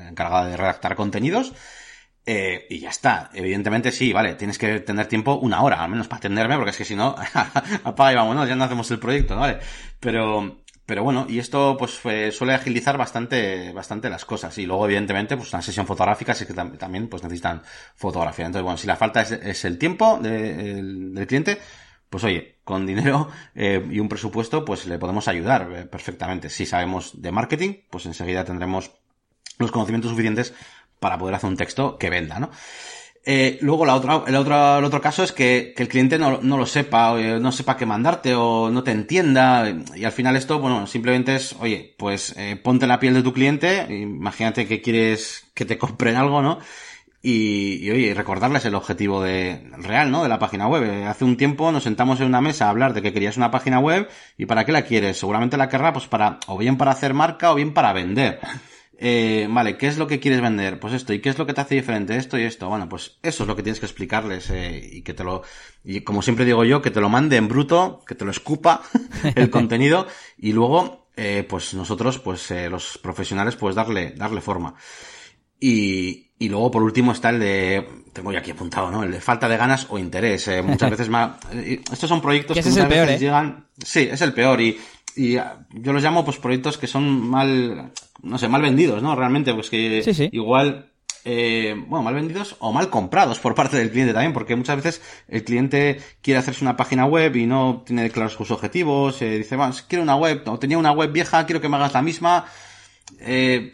[0.08, 1.52] encargada de redactar contenidos,
[2.30, 3.30] eh, y ya está.
[3.32, 6.76] Evidentemente sí, vale, tienes que tener tiempo una hora, al menos para atenderme, porque es
[6.76, 7.16] que si no,
[7.84, 9.40] apaga y vámonos, ya no hacemos el proyecto, ¿no?
[9.40, 9.60] ¿vale?
[9.98, 11.92] Pero, pero bueno, y esto pues
[12.36, 14.58] suele agilizar bastante, bastante las cosas.
[14.58, 17.62] Y luego, evidentemente, pues una sesión fotográfica sí que tam también pues necesitan
[17.96, 18.44] fotografía.
[18.44, 21.58] Entonces, bueno, si la falta es, es el tiempo de, el, del cliente,
[22.10, 26.50] pues oye, con dinero eh, y un presupuesto, pues le podemos ayudar eh, perfectamente.
[26.50, 28.90] Si sabemos de marketing, pues enseguida tendremos
[29.58, 30.54] los conocimientos suficientes
[31.00, 32.50] para poder hacer un texto que venda, ¿no?
[33.30, 36.40] Eh, luego la otra, el otro, el otro caso es que, que el cliente no,
[36.40, 40.34] no, lo sepa, o no sepa qué mandarte, o no te entienda, y al final
[40.34, 44.66] esto, bueno, simplemente es, oye, pues eh, ponte en la piel de tu cliente, imagínate
[44.66, 46.58] que quieres que te compren algo, ¿no?
[47.20, 50.22] Y, y, oye, recordarles el objetivo de, real, ¿no?
[50.22, 51.04] De la página web.
[51.06, 53.80] Hace un tiempo nos sentamos en una mesa a hablar de que querías una página
[53.80, 55.18] web y para qué la quieres.
[55.18, 58.40] Seguramente la querrá pues para, o bien para hacer marca o bien para vender.
[59.00, 60.80] Eh, vale, ¿qué es lo que quieres vender?
[60.80, 62.68] Pues esto, ¿y qué es lo que te hace diferente esto y esto?
[62.68, 65.42] Bueno, pues eso es lo que tienes que explicarles eh, y que te lo,
[65.84, 68.82] y como siempre digo yo, que te lo mande en bruto, que te lo escupa
[69.36, 74.74] el contenido y luego, eh, pues nosotros, pues eh, los profesionales, pues darle, darle forma.
[75.60, 79.04] Y, y luego por último está el de, tengo ya aquí apuntado, ¿no?
[79.04, 80.50] El de falta de ganas o interés.
[80.64, 84.32] Muchas veces más, estos son proyectos que, que muchas veces peor, llegan, sí, es el
[84.32, 84.76] peor y,
[85.18, 87.90] y yo los llamo pues proyectos que son mal,
[88.22, 89.16] no sé, mal vendidos, ¿no?
[89.16, 90.28] Realmente, pues que sí, sí.
[90.30, 90.92] igual,
[91.24, 95.02] eh, bueno, mal vendidos o mal comprados por parte del cliente también, porque muchas veces
[95.26, 99.56] el cliente quiere hacerse una página web y no tiene claros sus objetivos, eh, dice,
[99.56, 102.44] bueno, quiero una web, o tenía una web vieja, quiero que me hagas la misma,
[103.18, 103.72] eh,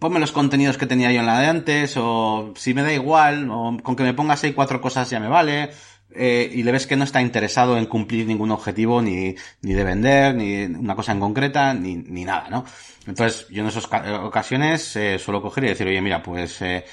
[0.00, 3.48] ponme los contenidos que tenía yo en la de antes, o si me da igual,
[3.48, 5.70] o con que me pongas ahí cuatro cosas ya me vale,
[6.10, 9.84] eh, y le ves que no está interesado en cumplir ningún objetivo, ni, ni de
[9.84, 12.64] vender, ni una cosa en concreta, ni, ni nada, ¿no?
[13.06, 13.88] Entonces, yo en esas
[14.22, 16.84] ocasiones eh, suelo coger y decir, oye, mira, pues, eh,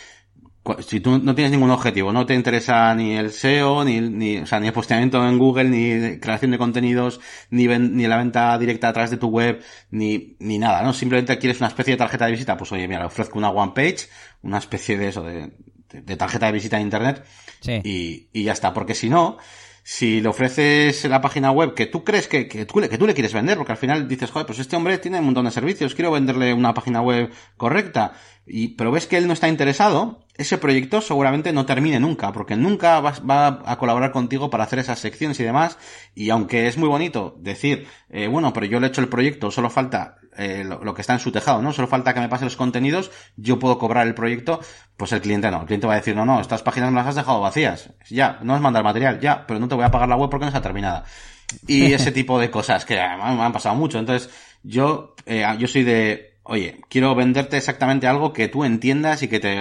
[0.79, 4.45] si tú no tienes ningún objetivo, no te interesa ni el SEO, ni, ni, o
[4.45, 8.57] sea, ni el posteamiento en Google, ni creación de contenidos, ni, ven, ni la venta
[8.59, 10.93] directa a través de tu web, ni, ni nada, ¿no?
[10.93, 14.09] Simplemente quieres una especie de tarjeta de visita, pues oye, mira, ofrezco una one page,
[14.43, 15.51] una especie de eso, de,
[15.93, 17.25] de, tarjeta de visita en internet,
[17.61, 17.81] sí.
[17.83, 19.37] y, y ya está, porque si no,
[19.83, 23.13] si le ofreces la página web que tú crees que, que, tú, que tú le
[23.13, 25.95] quieres vender, porque al final dices, joder, pues este hombre tiene un montón de servicios,
[25.95, 28.13] quiero venderle una página web correcta,
[28.45, 32.55] y, pero ves que él no está interesado, ese proyecto seguramente no termine nunca, porque
[32.55, 35.77] nunca va, va a colaborar contigo para hacer esas secciones y demás,
[36.13, 39.51] y aunque es muy bonito decir, eh, bueno, pero yo le he hecho el proyecto,
[39.51, 41.73] solo falta eh, lo, lo, que está en su tejado, ¿no?
[41.73, 44.59] Solo falta que me pase los contenidos, yo puedo cobrar el proyecto,
[44.97, 45.61] pues el cliente no.
[45.61, 47.91] El cliente va a decir, no, no, estas páginas me las has dejado vacías.
[48.09, 50.29] Ya, no has mandado el material, ya, pero no te voy a pagar la web
[50.29, 51.03] porque no está terminada.
[51.67, 53.99] Y ese tipo de cosas que me han pasado mucho.
[53.99, 54.29] Entonces,
[54.63, 59.39] yo, eh, yo soy de, oye, quiero venderte exactamente algo que tú entiendas y que
[59.39, 59.57] te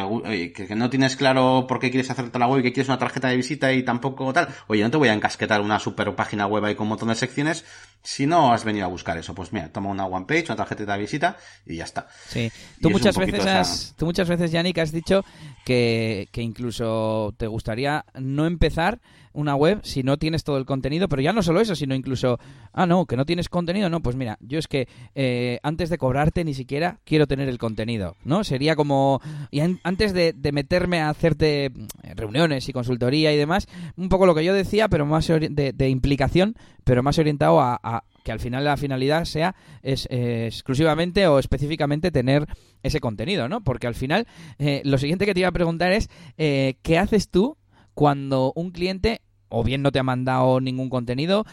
[0.52, 3.28] que, no tienes claro por qué quieres hacerte la web y que quieres una tarjeta
[3.28, 4.48] de visita y tampoco tal.
[4.66, 7.14] Oye, no te voy a encasquetar una super página web ahí con un montón de
[7.14, 7.64] secciones
[8.02, 9.34] si no has venido a buscar eso.
[9.34, 12.08] Pues mira, toma una one page, una tarjeta de visita y ya está.
[12.28, 12.50] Sí.
[12.80, 15.24] Tú muchas veces has, tú muchas veces, Yannick, has dicho
[15.64, 19.00] que, que incluso te gustaría no empezar
[19.32, 22.38] una web si no tienes todo el contenido, pero ya no solo eso, sino incluso,
[22.72, 25.98] ah, no, que no tienes contenido, no, pues mira, yo es que eh, antes de
[25.98, 28.44] cobrarte ni siquiera quiero tener el contenido, ¿no?
[28.44, 29.20] Sería como,
[29.50, 34.34] y antes de, meterme a hacerte mm, reuniones y consultoría y demás, un poco lo
[34.34, 38.76] que yo decía, pero más de, implicación, pero más orientado a, que al final la
[38.76, 42.46] finalidad sea es, exclusivamente o específicamente tener
[42.82, 43.62] ese contenido, ¿no?
[43.62, 44.26] Porque al final
[44.58, 47.56] eh, lo siguiente que te iba a preguntar es eh, ¿qué haces tú
[47.94, 49.20] cuando un cliente
[49.50, 51.44] o bien no te ha mandado ningún contenido,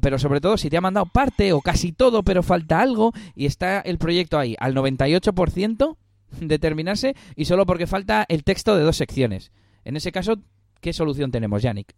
[0.00, 3.46] pero sobre todo si te ha mandado parte o casi todo, pero falta algo y
[3.46, 5.96] está el proyecto ahí al 98%
[6.40, 9.52] de terminarse y solo porque falta el texto de dos secciones.
[9.84, 10.36] En ese caso,
[10.80, 11.94] ¿qué solución tenemos, Yannick?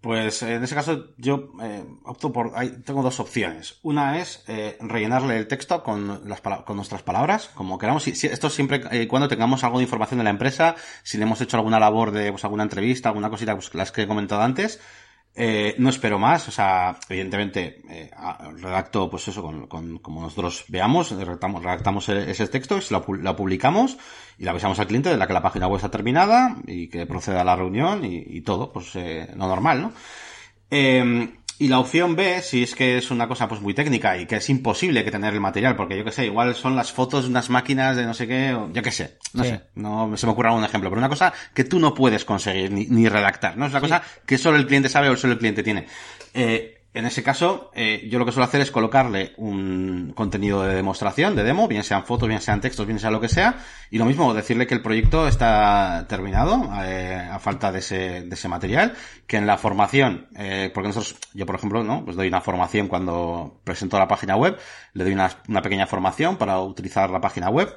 [0.00, 2.52] Pues en ese caso yo eh, opto por...
[2.84, 3.78] tengo dos opciones.
[3.82, 8.04] Una es eh, rellenarle el texto con, las, con nuestras palabras, como queramos.
[8.04, 11.40] Si, esto siempre eh, cuando tengamos algo de información de la empresa, si le hemos
[11.42, 14.80] hecho alguna labor de pues, alguna entrevista, alguna cosita, pues, las que he comentado antes,
[15.34, 18.10] eh, no espero más, o sea, evidentemente eh,
[18.56, 23.96] redacto pues eso con, con, como nosotros veamos, redactamos, redactamos e-, ese texto, lo, publicamos
[24.38, 27.06] y le avisamos al cliente de la que la página web está terminada y que
[27.06, 29.92] proceda a la reunión y, y todo, pues eh, lo normal, ¿no?
[30.70, 31.28] Eh,
[31.60, 34.36] y la opción B, si es que es una cosa pues muy técnica y que
[34.36, 37.28] es imposible que tener el material, porque yo que sé, igual son las fotos de
[37.28, 40.32] unas máquinas de no sé qué, o yo que sé, no sé, no se me
[40.32, 43.66] ocurre algún ejemplo, pero una cosa que tú no puedes conseguir ni, ni redactar, ¿no?
[43.66, 45.86] Es una cosa que solo el cliente sabe o solo el cliente tiene.
[46.32, 50.74] Eh, en ese caso, eh, yo lo que suelo hacer es colocarle un contenido de
[50.74, 53.58] demostración, de demo, bien sean fotos, bien sean textos, bien sea lo que sea,
[53.90, 58.34] y lo mismo, decirle que el proyecto está terminado, eh, a falta de ese, de
[58.34, 58.94] ese material,
[59.28, 62.04] que en la formación, eh, porque nosotros, yo por ejemplo, ¿no?
[62.04, 64.58] Pues doy una formación cuando presento la página web,
[64.92, 67.72] le doy una, una pequeña formación para utilizar la página web,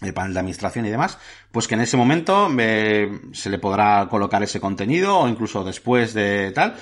[0.00, 1.18] el panel de administración y demás,
[1.50, 6.52] pues que en ese momento se le podrá colocar ese contenido o incluso después de
[6.52, 6.76] tal,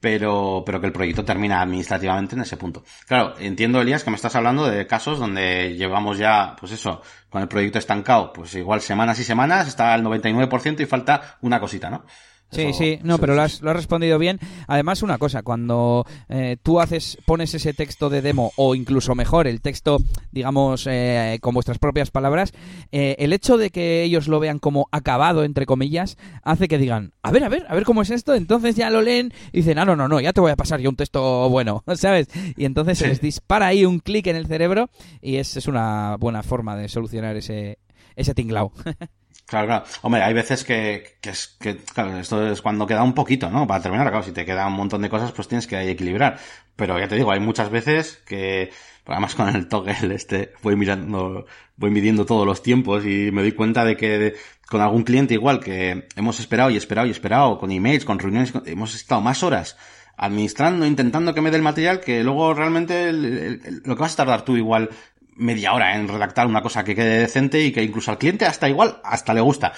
[0.00, 2.82] pero, pero que el proyecto termina administrativamente en ese punto.
[3.06, 7.42] Claro, entiendo, Elías, que me estás hablando de casos donde llevamos ya, pues eso, con
[7.42, 11.90] el proyecto estancado, pues igual semanas y semanas, está al 99% y falta una cosita,
[11.90, 12.04] ¿no?
[12.50, 14.40] Sí, sí, no, pero lo has, lo has, respondido bien.
[14.66, 19.46] Además, una cosa, cuando eh, tú haces, pones ese texto de demo, o incluso mejor,
[19.46, 19.98] el texto,
[20.32, 22.52] digamos, eh, con vuestras propias palabras,
[22.90, 27.12] eh, el hecho de que ellos lo vean como acabado, entre comillas, hace que digan,
[27.22, 29.78] a ver, a ver, a ver cómo es esto, entonces ya lo leen y dicen,
[29.78, 32.28] ah, no, no, no, ya te voy a pasar yo un texto bueno, ¿sabes?
[32.56, 34.90] Y entonces se les dispara ahí un clic en el cerebro
[35.22, 37.78] y es, es una buena forma de solucionar ese,
[38.16, 38.72] ese tinglao.
[39.46, 39.84] Claro, claro.
[40.02, 43.66] Hombre, hay veces que, que, es, que, claro, esto es cuando queda un poquito, ¿no?
[43.66, 46.38] Para terminar, claro, si te queda un montón de cosas, pues tienes que equilibrar.
[46.76, 48.70] Pero ya te digo, hay muchas veces que,
[49.06, 53.52] además con el toggle este, voy mirando, voy midiendo todos los tiempos y me doy
[53.52, 54.34] cuenta de que
[54.68, 58.52] con algún cliente igual que hemos esperado y esperado y esperado, con emails, con reuniones,
[58.66, 59.76] hemos estado más horas
[60.16, 64.44] administrando, intentando que me dé el material, que luego realmente lo que vas a tardar
[64.44, 64.90] tú igual
[65.36, 68.68] media hora en redactar una cosa que quede decente y que incluso al cliente hasta
[68.68, 69.72] igual, hasta le gusta.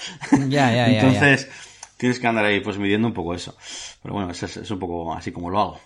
[0.49, 1.49] Ya, ya, Entonces,
[1.97, 3.57] tienes que andar ahí pues midiendo un poco eso.
[4.03, 5.81] Pero bueno, es, es un poco así como lo hago.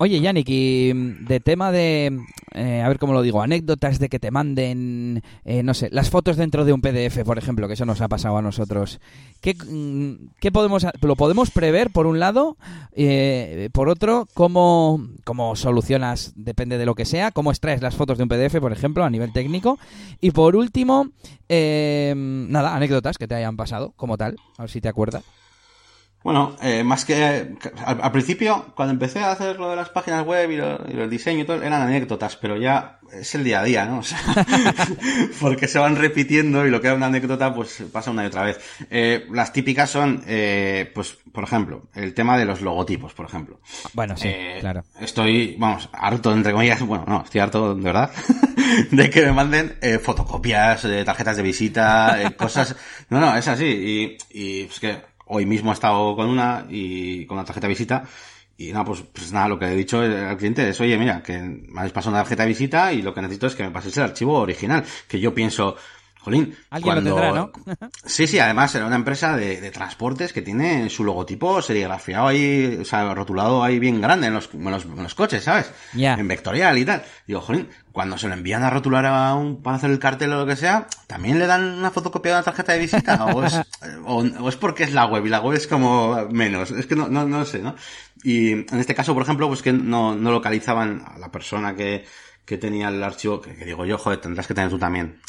[0.00, 2.20] Oye, Yannick, y mm, de tema de,
[2.54, 6.08] eh, a ver cómo lo digo, anécdotas de que te manden, eh, no sé, las
[6.08, 9.00] fotos dentro de un PDF, por ejemplo, que eso nos ha pasado a nosotros.
[9.40, 12.56] ¿Qué, mm, qué podemos, lo podemos prever, por un lado?
[12.92, 18.18] Eh, por otro, ¿cómo, ¿cómo solucionas, depende de lo que sea, cómo extraes las fotos
[18.18, 19.80] de un PDF, por ejemplo, a nivel técnico?
[20.20, 21.08] Y por último,
[21.48, 25.24] nada, anécdotas que te hayan pasado, como tal, a ver si te acuerdas.
[26.24, 27.54] Bueno, eh, más que
[27.86, 31.42] al, principio, cuando empecé a hacer lo de las páginas web y, lo, el diseño
[31.42, 33.98] y todo, eran anécdotas, pero ya es el día a día, ¿no?
[34.00, 34.18] O sea,
[35.40, 38.42] porque se van repitiendo y lo que era una anécdota, pues pasa una y otra
[38.42, 38.58] vez.
[38.90, 43.60] Eh, las típicas son, eh, pues, por ejemplo, el tema de los logotipos, por ejemplo.
[43.92, 44.84] Bueno, sí, claro.
[45.00, 48.10] Estoy, vamos, harto, entre comillas, bueno, no, estoy harto, de verdad,
[48.90, 52.74] de que me manden fotocopias, de tarjetas de visita, cosas.
[53.08, 53.64] No, no, es así.
[53.64, 57.72] Y, y pues que hoy mismo he estado con una y con una tarjeta de
[57.72, 58.04] visita
[58.60, 61.38] y nada, pues, pues nada, lo que he dicho al cliente es, oye, mira, que
[61.38, 63.96] me habéis pasado una tarjeta de visita y lo que necesito es que me paséis
[63.98, 64.84] el archivo original.
[65.06, 65.76] Que yo pienso,
[66.28, 66.54] jolín.
[66.70, 67.52] Alguien lo tendrá, ¿no?
[68.04, 72.84] sí, sí, además era una empresa de, transportes que tiene su logotipo serigrafiado ahí, o
[72.84, 75.72] sea, rotulado ahí bien grande en los, en los, coches, ¿sabes?
[75.94, 76.14] Ya.
[76.14, 77.02] En vectorial y tal.
[77.26, 80.40] Digo, jolín, cuando se lo envían a rotular a un, para hacer el cartel o
[80.40, 83.24] lo que sea, ¿también le dan una fotocopia de una tarjeta de visita?
[83.26, 83.60] ¿O es,
[84.06, 86.70] o, es porque es la web y la web es como menos?
[86.70, 87.74] Es que no, no, no sé, ¿no?
[88.22, 92.04] Y en este caso, por ejemplo, pues que no, no localizaban a la persona que,
[92.44, 95.20] que tenía el archivo, que, digo yo, joder, tendrás que tener tú también.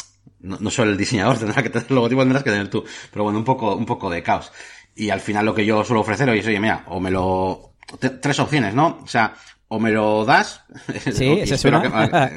[0.42, 2.84] No, no solo el diseñador, tendrás que tener el logotipo, tendrás que tener tú.
[3.12, 4.52] Pero bueno, un poco, un poco de caos.
[4.96, 7.74] Y al final lo que yo suelo ofrecer hoy es, oye, mira, o me lo...
[8.22, 9.00] Tres opciones, ¿no?
[9.04, 9.34] O sea,
[9.70, 10.64] o me lo das.
[11.12, 11.90] Sí, que,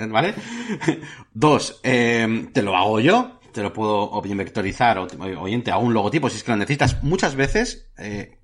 [0.08, 0.34] ¿Vale?
[1.34, 3.40] Dos, eh, te lo hago yo.
[3.52, 5.06] Te lo puedo vectorizar o,
[5.40, 7.02] oyente, a un logotipo si es que lo necesitas.
[7.02, 8.38] Muchas veces, eh,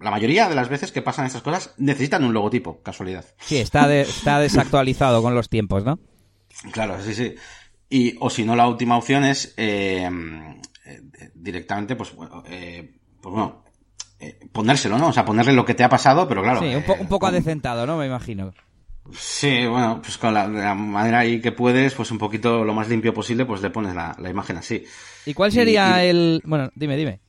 [0.00, 3.26] la mayoría de las veces que pasan estas cosas necesitan un logotipo, casualidad.
[3.40, 5.98] Sí, está, está desactualizado con los tiempos, ¿no?
[6.72, 7.34] Claro, sí, sí.
[7.88, 10.08] Y, o si no, la última opción es eh,
[10.84, 12.14] eh directamente, pues,
[12.46, 13.64] eh, pues bueno,
[14.20, 15.08] eh, ponérselo, ¿no?
[15.08, 16.60] O sea, ponerle lo que te ha pasado, pero claro.
[16.60, 17.96] Sí, un, un poco adecentado, ¿no?
[17.96, 18.52] Me imagino.
[19.12, 22.88] Sí, bueno, pues con la, la, manera ahí que puedes, pues un poquito lo más
[22.88, 24.84] limpio posible, pues le pones la, la imagen así.
[25.26, 26.40] ¿Y cuál sería el...?
[26.44, 27.20] Bueno, dime, dime.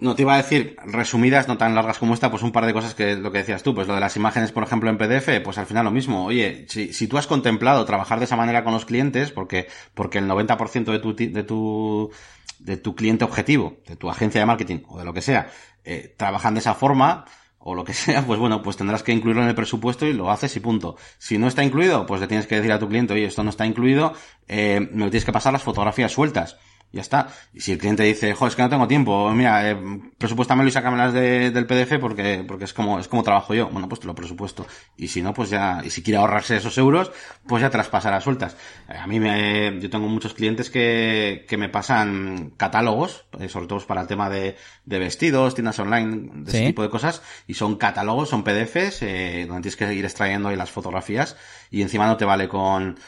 [0.00, 2.72] No, te iba a decir, resumidas, no tan largas como esta, pues un par de
[2.72, 5.40] cosas que lo que decías tú, pues lo de las imágenes, por ejemplo, en PDF,
[5.42, 6.24] pues al final lo mismo.
[6.26, 10.18] Oye, si, si tú has contemplado trabajar de esa manera con los clientes, porque, porque
[10.18, 12.12] el 90% de tu, de tu,
[12.60, 15.50] de tu cliente objetivo, de tu agencia de marketing o de lo que sea,
[15.84, 17.24] eh, trabajan de esa forma,
[17.58, 20.30] o lo que sea, pues bueno, pues tendrás que incluirlo en el presupuesto y lo
[20.30, 20.96] haces y punto.
[21.18, 23.50] Si no está incluido, pues le tienes que decir a tu cliente, oye, esto no
[23.50, 24.12] está incluido,
[24.46, 26.56] eh, me tienes que pasar las fotografías sueltas
[26.92, 27.28] ya está.
[27.52, 29.76] Y si el cliente dice, jo, es que no tengo tiempo, mira, eh,
[30.16, 33.68] presupuéstamelo y sácamelas de, del PDF porque, porque es como, es como trabajo yo.
[33.68, 34.66] Bueno, pues te lo presupuesto.
[34.96, 37.12] Y si no, pues ya, y si quiere ahorrarse esos euros,
[37.46, 38.56] pues ya te las pasará sueltas.
[38.88, 43.66] Eh, a mí me, yo tengo muchos clientes que, que me pasan catálogos, eh, sobre
[43.66, 47.54] todo para el tema de, de vestidos, tiendas online, de ese tipo de cosas, y
[47.54, 51.36] son catálogos, son PDFs, eh, donde tienes que ir extrayendo ahí las fotografías,
[51.70, 52.98] y encima no te vale con,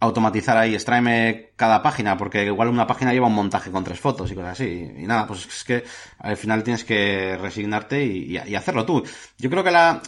[0.00, 4.32] automatizar ahí, extraeme cada página, porque igual una página lleva un montaje con tres fotos
[4.32, 4.90] y cosas así.
[4.98, 5.84] Y nada, pues es que
[6.18, 9.04] al final tienes que resignarte y, hacerlo tú.
[9.38, 10.00] Yo creo que la,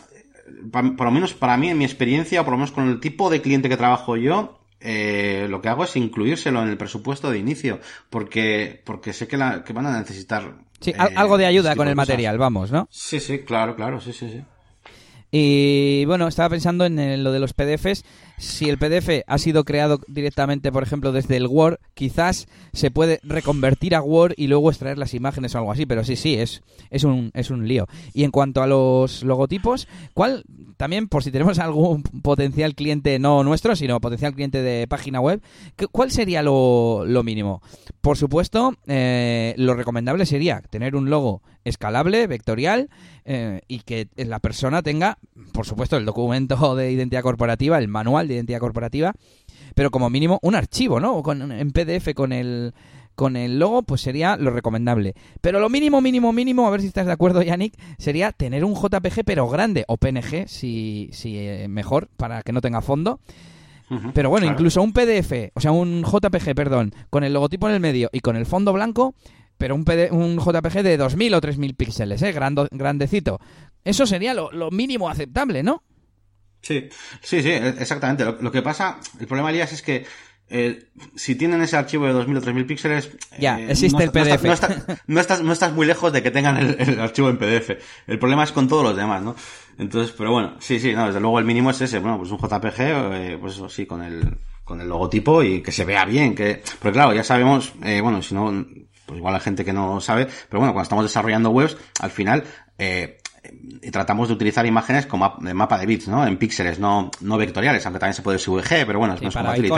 [0.70, 3.28] por lo menos para mí, en mi experiencia, o por lo menos con el tipo
[3.28, 7.38] de cliente que trabajo yo, eh, lo que hago es incluírselo en el presupuesto de
[7.38, 7.78] inicio,
[8.08, 10.54] porque, porque sé que, la, que van a necesitar.
[10.80, 12.88] Sí, eh, algo de ayuda con el material, vamos, ¿no?
[12.90, 14.42] Sí, sí, claro, claro, sí, sí, sí.
[15.34, 18.04] Y bueno, estaba pensando en lo de los PDFs.
[18.42, 23.20] Si el PDF ha sido creado directamente, por ejemplo, desde el Word, quizás se puede
[23.22, 25.86] reconvertir a Word y luego extraer las imágenes o algo así.
[25.86, 27.86] Pero sí, sí, es, es, un, es un lío.
[28.12, 30.42] Y en cuanto a los logotipos, ¿cuál,
[30.76, 35.42] también por si tenemos algún potencial cliente, no nuestro, sino potencial cliente de página web,
[35.90, 37.62] ¿cuál sería lo, lo mínimo?
[38.00, 42.90] Por supuesto, eh, lo recomendable sería tener un logo escalable, vectorial,
[43.24, 45.18] eh, y que la persona tenga,
[45.52, 49.12] por supuesto, el documento de identidad corporativa, el manual de identidad corporativa,
[49.74, 51.22] pero como mínimo un archivo, ¿no?
[51.22, 52.74] Con, en PDF con el
[53.14, 55.14] con el logo, pues sería lo recomendable.
[55.40, 58.74] Pero lo mínimo, mínimo, mínimo, a ver si estás de acuerdo, Yannick, sería tener un
[58.74, 63.20] JPG pero grande, o PNG, si, si eh, mejor, para que no tenga fondo.
[64.14, 67.80] Pero bueno, incluso un PDF, o sea, un JPG, perdón, con el logotipo en el
[67.80, 69.14] medio y con el fondo blanco,
[69.58, 72.32] pero un, un JPG de 2000 o 3000 píxeles, ¿eh?
[72.32, 73.38] grandecito.
[73.84, 75.82] Eso sería lo, mínimo aceptable, ¿no?
[76.62, 76.88] Sí,
[77.20, 78.24] sí, sí, exactamente.
[78.24, 80.06] Lo, que pasa, el problema, Elías, es que
[80.48, 84.44] eh, si tienen ese archivo de 2000 o 3000 píxeles, ya, eh, existe el PDF.
[84.44, 84.52] No,
[85.20, 87.70] estás, no, estás, muy lejos de que tengan el, archivo en PDF.
[88.06, 89.34] El problema es con todos los demás, ¿no?
[89.78, 92.38] Entonces, pero bueno, sí, sí, no, desde luego el mínimo es ese, bueno, pues un
[92.38, 96.34] JPG, eh, pues eso sí, con el, con el logotipo y que se vea bien,
[96.34, 98.66] que, porque claro, ya sabemos, eh, bueno, si no,
[99.06, 102.44] pues igual hay gente que no sabe, pero bueno, cuando estamos desarrollando webs, al final,
[102.78, 103.18] eh,
[103.90, 106.26] tratamos de utilizar imágenes como mapa de bits, ¿no?
[106.26, 109.34] En píxeles, no, no vectoriales, aunque también se puede usar VG, pero bueno, es más
[109.34, 109.70] fácil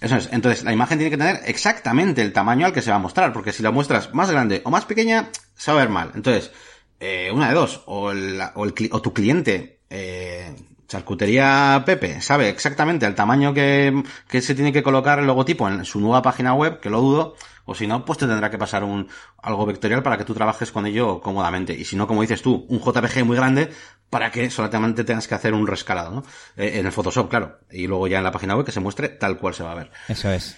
[0.00, 0.28] Eso es.
[0.32, 3.32] Entonces, la imagen tiene que tener exactamente el tamaño al que se va a mostrar,
[3.32, 6.12] porque si la muestras más grande o más pequeña, se va a ver mal.
[6.14, 6.52] Entonces,
[7.00, 10.54] eh, una de dos, o, el, o, el, o tu cliente, eh,
[10.88, 15.84] Charcutería Pepe sabe exactamente el tamaño que, que se tiene que colocar el logotipo en
[15.84, 17.36] su nueva página web, que lo dudo,
[17.68, 19.06] o si no, pues te tendrá que pasar un,
[19.42, 21.74] algo vectorial para que tú trabajes con ello cómodamente.
[21.74, 23.68] Y si no, como dices tú, un JPG muy grande
[24.08, 26.24] para que solamente tengas que hacer un rescalado, ¿no?
[26.56, 27.58] Eh, en el Photoshop, claro.
[27.70, 29.74] Y luego ya en la página web que se muestre tal cual se va a
[29.74, 29.90] ver.
[30.08, 30.56] Eso es.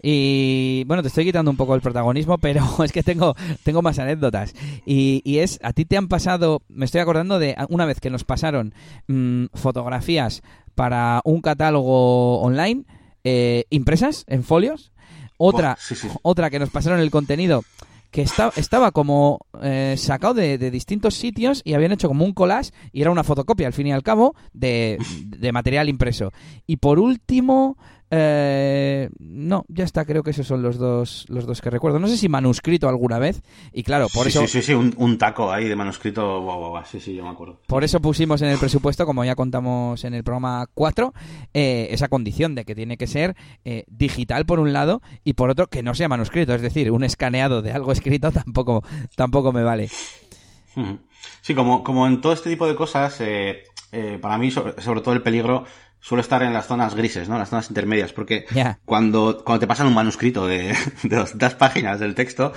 [0.00, 3.98] Y bueno, te estoy quitando un poco el protagonismo, pero es que tengo, tengo más
[3.98, 4.54] anécdotas.
[4.86, 8.10] Y, y es, a ti te han pasado, me estoy acordando de una vez que
[8.10, 8.74] nos pasaron
[9.08, 10.42] mm, fotografías
[10.76, 12.84] para un catálogo online,
[13.24, 14.91] eh, impresas en folios,
[15.44, 16.08] Otra, sí, sí.
[16.22, 17.64] otra que nos pasaron el contenido
[18.10, 22.32] que esta- estaba como eh, sacado de, de distintos sitios y habían hecho como un
[22.34, 26.30] collage y era una fotocopia al fin y al cabo de, de material impreso.
[26.66, 27.78] Y por último,
[28.14, 31.98] eh, no, ya está, creo que esos son los dos, los dos que recuerdo.
[31.98, 33.40] No sé si manuscrito alguna vez
[33.72, 34.42] y claro, por sí, eso...
[34.42, 36.42] sí, sí, sí, un, un taco ahí de manuscrito.
[36.42, 36.84] Guau, guau, guau.
[36.84, 37.62] Sí, sí, yo me acuerdo.
[37.66, 41.14] Por eso pusimos en el presupuesto, como ya contamos en el programa 4,
[41.54, 43.34] eh, esa condición de que tiene que ser
[43.64, 46.54] eh, digital por un lado y por otro que no sea manuscrito.
[46.54, 48.84] Es decir, un escaneado de algo escrito tampoco,
[49.16, 49.88] tampoco me vale.
[51.40, 53.64] Sí, como, como en todo este tipo de cosas, eh,
[54.20, 55.64] para mí, sobre, sobre todo el peligro
[56.02, 57.38] suele estar en las zonas grises, ¿no?
[57.38, 58.44] Las zonas intermedias, porque
[58.84, 62.52] cuando, cuando te pasan un manuscrito de, de dos, das páginas del texto,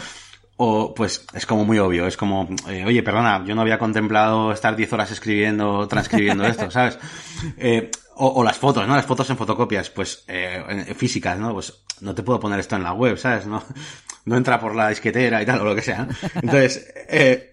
[0.58, 4.52] o pues es como muy obvio, es como, eh, oye, perdona, yo no había contemplado
[4.52, 6.98] estar 10 horas escribiendo, transcribiendo esto, ¿sabes?
[7.58, 8.96] Eh, o, o las fotos, ¿no?
[8.96, 11.54] Las fotos en fotocopias, pues, eh, en- físicas, ¿no?
[11.54, 13.46] Pues no te puedo poner esto en la web, ¿sabes?
[13.46, 13.62] No,
[14.26, 16.06] no entra por la disquetera y tal, o lo que sea.
[16.06, 16.16] ¿no?
[16.42, 17.52] Entonces, el,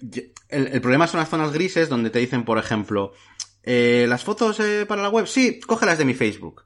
[0.48, 3.12] el problema son las zonas grises donde te dicen, por ejemplo,
[3.62, 6.64] eh, las fotos eh, para la web, sí, cógelas de mi Facebook.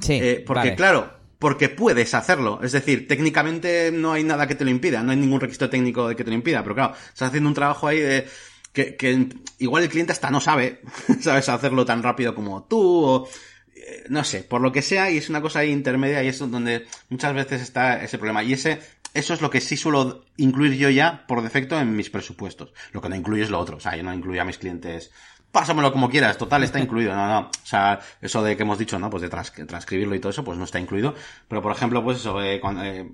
[0.00, 0.74] Sí, Eh, porque vale.
[0.76, 2.60] claro, porque puedes hacerlo.
[2.62, 6.08] Es decir, técnicamente no hay nada que te lo impida, no hay ningún requisito técnico
[6.08, 8.26] de que te lo impida, pero claro, estás haciendo un trabajo ahí de
[8.72, 10.82] que, que igual el cliente hasta no sabe,
[11.20, 13.28] sabes hacerlo tan rápido como tú, o
[13.74, 16.38] eh, no sé, por lo que sea, y es una cosa ahí intermedia y es
[16.38, 18.42] donde muchas veces está ese problema.
[18.42, 18.80] Y ese,
[19.14, 22.72] eso es lo que sí suelo incluir yo ya por defecto en mis presupuestos.
[22.92, 23.78] Lo que no incluyo es lo otro.
[23.78, 25.10] O sea, yo no incluyo a mis clientes
[25.52, 27.14] pásamelo como quieras, total, está incluido.
[27.14, 27.38] No, no.
[27.40, 29.10] O sea, eso de que hemos dicho, ¿no?
[29.10, 31.14] Pues de trans- transcribirlo y todo eso, pues no está incluido.
[31.48, 33.10] Pero, por ejemplo, pues eso, eh, cuando, eh,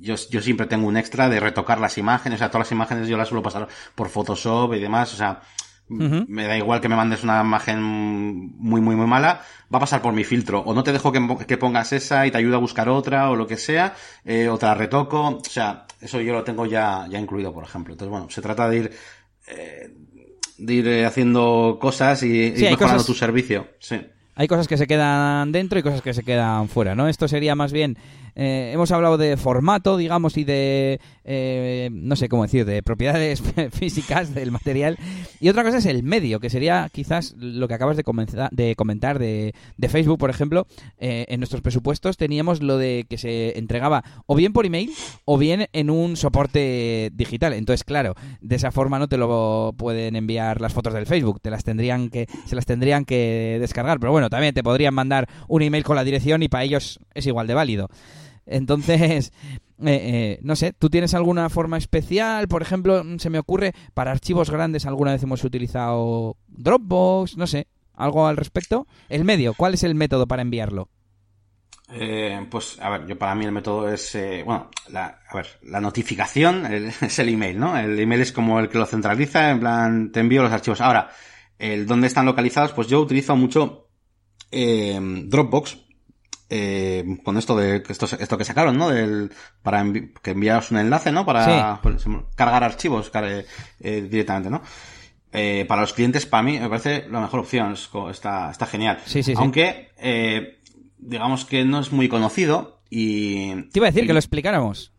[0.00, 3.08] yo, yo siempre tengo un extra de retocar las imágenes, o sea, todas las imágenes
[3.08, 5.40] yo las suelo pasar por Photoshop y demás, o sea,
[6.26, 9.40] me da igual que me mandes una imagen muy, muy, muy mala,
[9.72, 10.60] va a pasar por mi filtro.
[10.60, 13.36] O no te dejo que, que pongas esa y te ayuda a buscar otra o
[13.36, 15.28] lo que sea, eh, o te la retoco.
[15.38, 17.94] O sea, eso yo lo tengo ya, ya incluido, por ejemplo.
[17.94, 18.90] Entonces, bueno, se trata de ir,
[19.46, 19.94] eh,
[20.58, 23.68] de ir eh, haciendo cosas y, Sí, y hay mejorando cosas- tu servicio.
[23.78, 23.96] Sí.
[24.34, 27.08] Hay cosas que se quedan dentro y cosas que se quedan fuera, ¿no?
[27.08, 27.96] Esto sería más bien,
[28.40, 33.42] eh, hemos hablado de formato, digamos, y de, eh, no sé cómo decir, de propiedades
[33.72, 34.96] físicas del material.
[35.40, 38.04] Y otra cosa es el medio, que sería quizás lo que acabas de,
[38.52, 40.68] de comentar de, de Facebook, por ejemplo.
[40.98, 44.92] Eh, en nuestros presupuestos teníamos lo de que se entregaba o bien por email
[45.24, 47.54] o bien en un soporte digital.
[47.54, 51.50] Entonces, claro, de esa forma no te lo pueden enviar las fotos del Facebook, te
[51.50, 53.98] las tendrían que, se las tendrían que descargar.
[53.98, 57.26] Pero bueno, también te podrían mandar un email con la dirección y para ellos es
[57.26, 57.88] igual de válido.
[58.48, 59.32] Entonces,
[59.84, 62.48] eh, eh, no sé, ¿tú tienes alguna forma especial?
[62.48, 67.46] Por ejemplo, mm, se me ocurre, para archivos grandes alguna vez hemos utilizado Dropbox, no
[67.46, 68.86] sé, algo al respecto.
[69.08, 70.88] El medio, ¿cuál es el método para enviarlo?
[71.90, 75.46] Eh, pues, a ver, yo para mí el método es, eh, bueno, la, a ver,
[75.62, 76.66] la notificación
[77.00, 77.76] es el email, ¿no?
[77.78, 80.80] El email es como el que lo centraliza, en plan, te envío los archivos.
[80.80, 81.10] Ahora,
[81.58, 83.88] el dónde están localizados, pues yo utilizo mucho
[84.50, 85.87] Dropbox,
[86.50, 88.88] eh, con esto de esto, esto que sacaron, ¿no?
[88.90, 89.30] Del,
[89.62, 91.24] para envi- que enviaros un enlace, ¿no?
[91.26, 91.44] Para
[91.82, 93.44] pues, cargar archivos car-
[93.80, 94.62] eh, directamente, ¿no?
[95.32, 97.74] Eh, para los clientes, para mí, me parece la mejor opción.
[98.10, 98.98] Está, está genial.
[99.04, 99.34] Sí, sí, sí.
[99.36, 100.58] Aunque, eh,
[100.96, 103.54] digamos que no es muy conocido y...
[103.70, 104.92] Te iba a decir y- que lo explicáramos.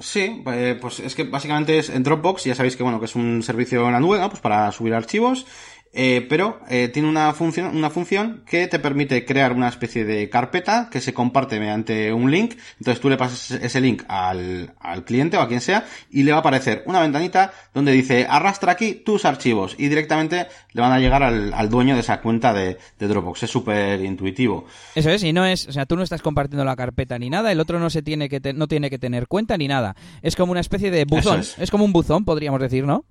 [0.00, 3.14] Sí, eh, pues es que básicamente es en Dropbox, ya sabéis que bueno, que es
[3.14, 4.28] un servicio en la nube, ¿no?
[4.28, 5.46] Pues para subir archivos,
[5.94, 10.28] eh, pero eh, tiene una función, una función que te permite crear una especie de
[10.28, 12.54] carpeta que se comparte mediante un link.
[12.78, 16.32] Entonces tú le pasas ese link al, al cliente o a quien sea y le
[16.32, 20.92] va a aparecer una ventanita donde dice arrastra aquí tus archivos y directamente le van
[20.92, 23.44] a llegar al, al dueño de esa cuenta de, de Dropbox.
[23.44, 24.66] Es súper intuitivo.
[24.94, 27.52] Eso es, y no es, o sea, tú no estás compartiendo la carpeta ni nada,
[27.52, 29.94] el otro no se tiene que te- no tiene que tener cuenta ni nada.
[30.22, 31.70] Es como una especie de buzón, es.
[31.70, 33.04] como un buzón, podríamos decir, ¿no?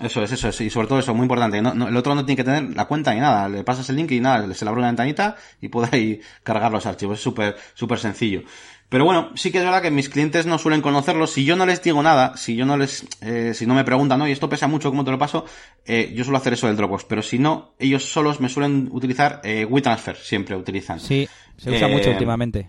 [0.00, 1.60] Eso es, eso es, y sobre todo eso, muy importante.
[1.60, 3.48] No, no- el otro no tiene que tener la cuenta ni nada.
[3.48, 6.72] Le pasas el link y nada, se le abre una ventanita y puede ahí cargar
[6.72, 7.18] los archivos.
[7.18, 8.42] Es súper, súper sencillo.
[8.88, 11.26] Pero bueno, sí que es verdad que mis clientes no suelen conocerlo.
[11.26, 14.18] Si yo no les digo nada, si yo no les, eh, si no me preguntan,
[14.18, 15.44] no, y esto pesa mucho, ¿cómo te lo paso?
[15.86, 17.04] Eh, yo suelo hacer eso del Dropbox.
[17.04, 21.00] Pero si no, ellos solos me suelen utilizar eh, WeTransfer, siempre utilizan.
[21.00, 22.68] Sí, se usa Eh, mucho últimamente.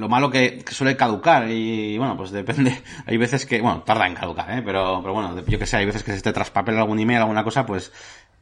[0.00, 2.82] Lo malo que, que suele caducar y, bueno, pues depende.
[3.06, 4.62] Hay veces que, bueno, tarda en caducar, ¿eh?
[4.64, 7.44] Pero, pero bueno, yo que sé, hay veces que se te traspapela algún email, alguna
[7.44, 7.92] cosa, pues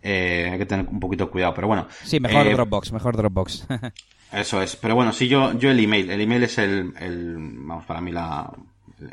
[0.01, 1.55] eh, hay que tener un poquito de cuidado.
[1.55, 1.89] Pero bueno.
[2.05, 3.67] Sí, mejor eh, Dropbox, mejor Dropbox.
[4.33, 4.77] Eso es.
[4.77, 6.11] Pero bueno, sí, yo, yo el email.
[6.11, 8.49] El email es el, el vamos, para mí la,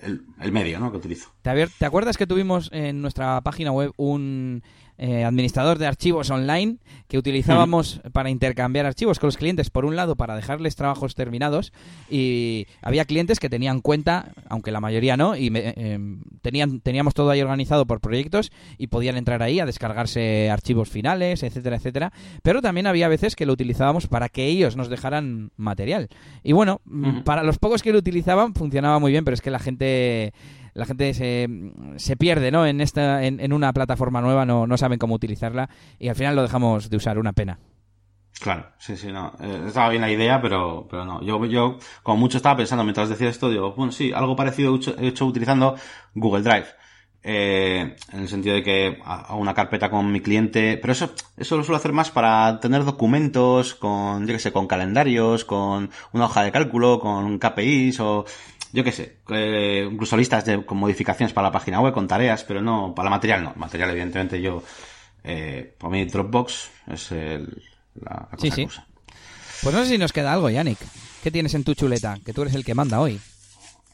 [0.01, 0.91] el, el medio, ¿no?
[0.91, 1.31] Que utilizo.
[1.41, 4.61] ¿Te, acuerdas que tuvimos en nuestra página web un
[4.97, 6.77] eh, administrador de archivos online
[7.07, 9.69] que utilizábamos para intercambiar archivos con los clientes.
[9.69, 11.73] Por un lado, para dejarles trabajos terminados
[12.09, 15.99] y había clientes que tenían cuenta, aunque la mayoría no, y eh,
[16.41, 21.43] tenían, teníamos todo ahí organizado por proyectos y podían entrar ahí a descargarse archivos finales,
[21.43, 22.13] etcétera, etcétera.
[22.41, 26.09] Pero también había veces que lo utilizábamos para que ellos nos dejaran material.
[26.43, 26.81] Y bueno,
[27.23, 30.33] para los pocos que lo utilizaban funcionaba muy bien, pero es que la gente
[30.75, 31.47] la gente se,
[31.95, 32.67] se pierde ¿no?
[32.67, 36.43] en, esta, en, una plataforma nueva, no, no saben cómo utilizarla y al final lo
[36.43, 37.57] dejamos de usar, una pena.
[38.39, 39.33] Claro, sí, sí, no.
[39.39, 41.21] Eh, estaba bien la idea, pero, pero no.
[41.23, 45.07] Yo, yo, como mucho estaba pensando mientras decía esto, digo, bueno, sí, algo parecido he
[45.07, 45.75] hecho, utilizando
[46.13, 46.67] Google Drive.
[47.23, 51.57] Eh, en el sentido de que hago una carpeta con mi cliente, pero eso, eso
[51.57, 56.25] lo suelo hacer más para tener documentos con, yo qué sé, con calendarios, con una
[56.25, 58.25] hoja de cálculo, con KPIs o
[58.75, 62.43] yo qué sé, eh, incluso listas de, con modificaciones para la página web, con tareas,
[62.43, 63.53] pero no, para la material no.
[63.55, 64.61] Material, evidentemente, yo,
[65.23, 67.63] eh, para mí Dropbox es el,
[67.95, 68.67] la, cosa sí, sí.
[69.63, 70.79] Pues no sé si nos queda algo, Yannick.
[71.23, 72.19] ¿Qué tienes en tu chuleta?
[72.25, 73.19] Que tú eres el que manda hoy.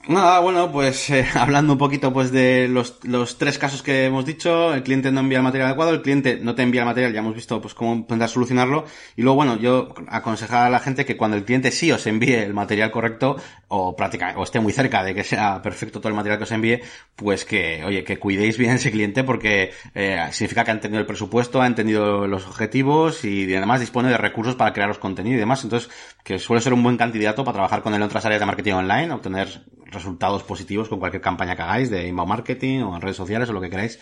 [0.07, 4.25] Nada, bueno, pues eh, hablando un poquito pues de los, los tres casos que hemos
[4.25, 7.13] dicho, el cliente no envía el material adecuado, el cliente no te envía el material,
[7.13, 8.85] ya hemos visto pues cómo intentar solucionarlo,
[9.15, 12.33] y luego bueno, yo aconsejar a la gente que cuando el cliente sí os envíe
[12.33, 13.35] el material correcto,
[13.67, 16.51] o prácticamente, o esté muy cerca de que sea perfecto todo el material que os
[16.51, 16.81] envíe,
[17.15, 21.07] pues que, oye, que cuidéis bien ese cliente porque eh, significa que ha entendido el
[21.07, 25.39] presupuesto, ha entendido los objetivos y además dispone de recursos para crear los contenidos y
[25.39, 25.91] demás, entonces
[26.23, 28.73] que suele ser un buen candidato para trabajar con él en otras áreas de marketing
[28.73, 33.17] online, obtener resultados positivos con cualquier campaña que hagáis de inbound marketing o en redes
[33.17, 33.99] sociales o lo que queráis.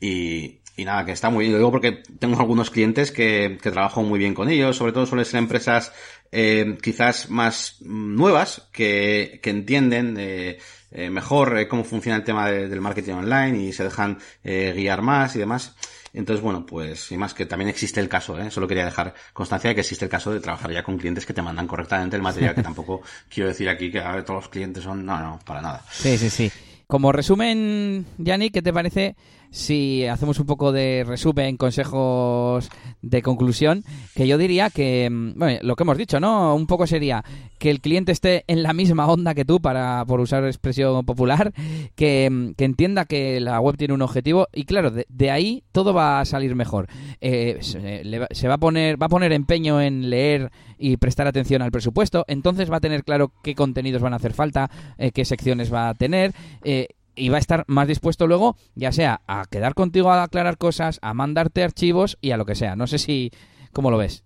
[0.00, 1.52] Y, y nada, que está muy bien.
[1.52, 5.06] Lo digo porque tengo algunos clientes que, que trabajo muy bien con ellos, sobre todo
[5.06, 5.92] suelen ser empresas
[6.32, 10.58] eh, quizás más nuevas que, que entienden eh,
[10.90, 15.38] eh mejor cómo funciona el tema del marketing online y se dejan guiar más y
[15.38, 15.74] demás.
[16.14, 18.48] Entonces, bueno, pues, y más que también existe el caso, ¿eh?
[18.48, 21.34] solo quería dejar constancia de que existe el caso de trabajar ya con clientes que
[21.34, 25.04] te mandan correctamente el material, que tampoco quiero decir aquí que todos los clientes son,
[25.04, 25.82] no, no, para nada.
[25.90, 26.52] Sí, sí, sí.
[26.86, 29.16] Como resumen, Yanni, ¿qué te parece
[29.54, 32.68] si hacemos un poco de resumen, consejos
[33.02, 33.84] de conclusión?
[34.12, 36.56] Que yo diría que, mm, bueno, lo que hemos dicho, ¿no?
[36.56, 37.24] Un poco sería
[37.58, 41.52] que el cliente esté en la misma onda que tú, para por usar expresión popular,
[41.94, 45.94] que, mm, que entienda que la web tiene un objetivo y claro, de, ahí todo
[45.94, 46.88] va a salir mejor.
[47.20, 51.70] Eh, se, va a poner va a poner empeño en leer y prestar atención al
[51.70, 55.72] presupuesto, entonces va a tener claro qué contenidos van a hacer falta, eh, qué secciones
[55.72, 56.32] va a tener.
[56.64, 60.58] Eh, y va a estar más dispuesto luego, ya sea a quedar contigo a aclarar
[60.58, 62.76] cosas, a mandarte archivos y a lo que sea.
[62.76, 63.30] No sé si,
[63.72, 64.24] ¿cómo lo ves?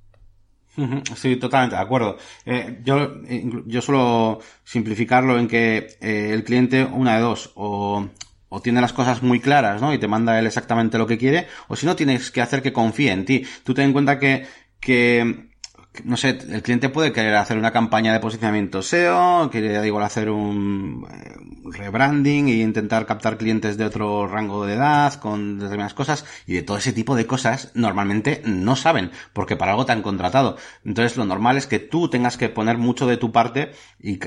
[1.16, 2.18] Sí, totalmente de acuerdo.
[2.46, 3.20] Eh, yo,
[3.66, 8.06] yo suelo simplificarlo en que eh, el cliente, una de dos, o,
[8.48, 9.92] o tiene las cosas muy claras, ¿no?
[9.92, 12.72] Y te manda él exactamente lo que quiere, o si no, tienes que hacer que
[12.72, 13.44] confíe en ti.
[13.64, 14.46] Tú ten en cuenta que,
[14.78, 15.47] que
[16.04, 20.30] no sé, el cliente puede querer hacer una campaña de posicionamiento SEO, quiere igual hacer
[20.30, 21.34] un eh,
[21.64, 26.62] rebranding e intentar captar clientes de otro rango de edad con determinadas cosas y de
[26.62, 30.56] todo ese tipo de cosas normalmente no saben porque para algo te han contratado.
[30.84, 34.18] Entonces lo normal es que tú tengas que poner mucho de tu parte y,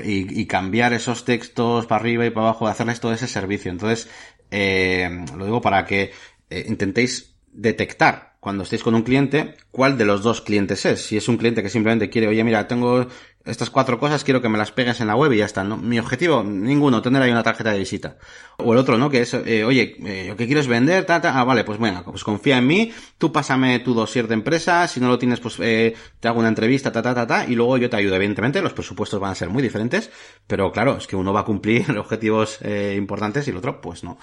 [0.46, 3.70] cambiar esos textos para arriba y para abajo, hacerles todo ese servicio.
[3.70, 4.08] Entonces,
[4.50, 6.12] eh, lo digo para que
[6.50, 11.06] eh, intentéis detectar cuando estéis con un cliente, cuál de los dos clientes es.
[11.06, 13.06] Si es un cliente que simplemente quiere, oye, mira, tengo
[13.44, 15.62] estas cuatro cosas, quiero que me las pegues en la web y ya está.
[15.62, 15.76] ¿no?
[15.76, 18.16] Mi objetivo, ninguno, tener ahí una tarjeta de visita.
[18.56, 19.10] O el otro, ¿no?
[19.10, 21.04] Que es, eh, oye, eh, ¿qué quieres vender?
[21.04, 24.88] Ta, Ah, vale, pues bueno, pues confía en mí, tú pásame tu dossier de empresa,
[24.88, 27.54] si no lo tienes, pues eh, te hago una entrevista, ta, ta, ta, ta, y
[27.54, 28.16] luego yo te ayudo.
[28.16, 30.10] Evidentemente, los presupuestos van a ser muy diferentes,
[30.48, 34.02] pero claro, es que uno va a cumplir objetivos eh, importantes y el otro, pues
[34.02, 34.18] no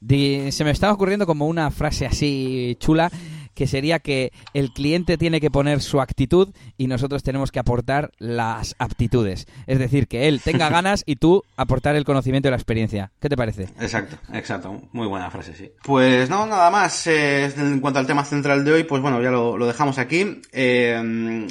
[0.00, 3.10] se me estaba ocurriendo como una frase así chula
[3.56, 8.12] que sería que el cliente tiene que poner su actitud y nosotros tenemos que aportar
[8.18, 9.46] las aptitudes.
[9.66, 13.10] Es decir, que él tenga ganas y tú aportar el conocimiento y la experiencia.
[13.18, 13.62] ¿Qué te parece?
[13.80, 14.82] Exacto, exacto.
[14.92, 15.70] Muy buena frase, sí.
[15.82, 17.06] Pues no, nada más.
[17.06, 20.42] Eh, en cuanto al tema central de hoy, pues bueno, ya lo, lo dejamos aquí.
[20.52, 21.46] Eh,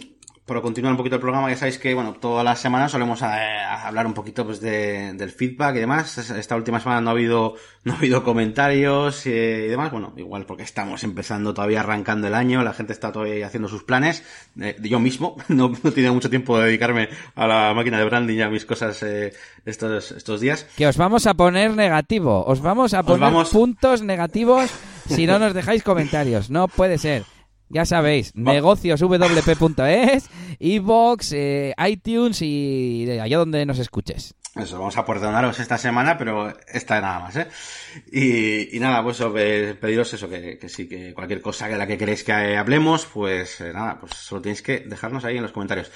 [0.45, 3.25] por continuar un poquito el programa, ya sabéis que, bueno, todas las semanas solemos eh,
[3.25, 6.17] hablar un poquito pues de, del feedback y demás.
[6.17, 9.91] Esta última semana no ha habido, no ha habido comentarios eh, y demás.
[9.91, 13.83] Bueno, igual porque estamos empezando todavía arrancando el año, la gente está todavía haciendo sus
[13.83, 14.23] planes.
[14.61, 18.37] Eh, yo mismo no, no tenía mucho tiempo de dedicarme a la máquina de branding
[18.37, 19.03] y a mis cosas
[19.65, 20.67] estos, estos días.
[20.77, 24.69] Que os vamos a poner negativo, os vamos a poner puntos negativos
[25.07, 26.51] si no nos dejáis comentarios.
[26.51, 27.23] No puede ser.
[27.69, 34.35] Ya sabéis, negocioswp.es, iBox, eh, iTunes y allá donde nos escuches.
[34.55, 37.47] eso, vamos a perdonaros esta semana, pero esta nada más, ¿eh?
[38.11, 39.17] Y, y nada, pues
[39.81, 43.59] pediros eso, que, que, sí, que cualquier cosa de la que queréis que hablemos, pues
[43.61, 45.91] eh, nada, pues solo tenéis que dejarnos ahí en los comentarios.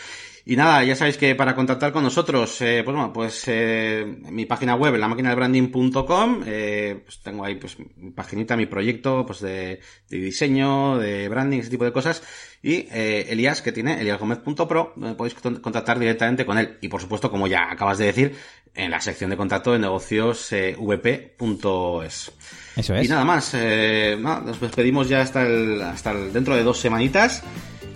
[0.46, 4.46] Y nada, ya sabéis que para contactar con nosotros, eh, pues bueno, pues eh, mi
[4.46, 9.26] página web, la máquina del branding.com, eh, pues tengo ahí pues mi paginita, mi proyecto,
[9.26, 12.24] pues de, de diseño, de branding, ese tipo de cosas.
[12.62, 16.78] Y eh, Elías, que tiene eliasgomez.pro, donde podéis contactar directamente con él.
[16.82, 18.36] Y por supuesto, como ya acabas de decir,
[18.76, 22.32] en la sección de contacto de negocios eh, vp.es.
[22.76, 23.06] Eso es.
[23.06, 27.44] Y nada más, eh, nos despedimos ya hasta el, hasta el, dentro de dos semanitas.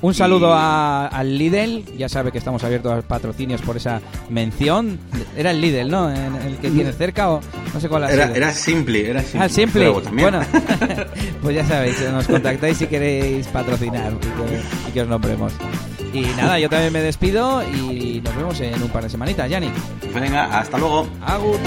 [0.04, 0.54] Un saludo y...
[0.54, 5.00] a, al Lidl, ya sabe que estamos abiertos a patrocinios por esa mención.
[5.38, 6.12] Era el Lidl, ¿no?
[6.12, 7.40] En, el que tiene cerca o
[7.74, 8.36] no sé cuál ha era, sido.
[8.36, 9.40] Era Simply, era Simply.
[9.40, 9.86] Ah, Simply.
[10.12, 10.42] Bueno,
[11.42, 15.54] pues ya sabéis, nos contactáis si queréis patrocinar y que, y que os nombremos.
[16.12, 19.72] Y nada, yo también me despido y nos vemos en un par de semanitas, Yanni.
[20.14, 21.08] Venga, hasta luego.
[21.22, 21.58] Agur.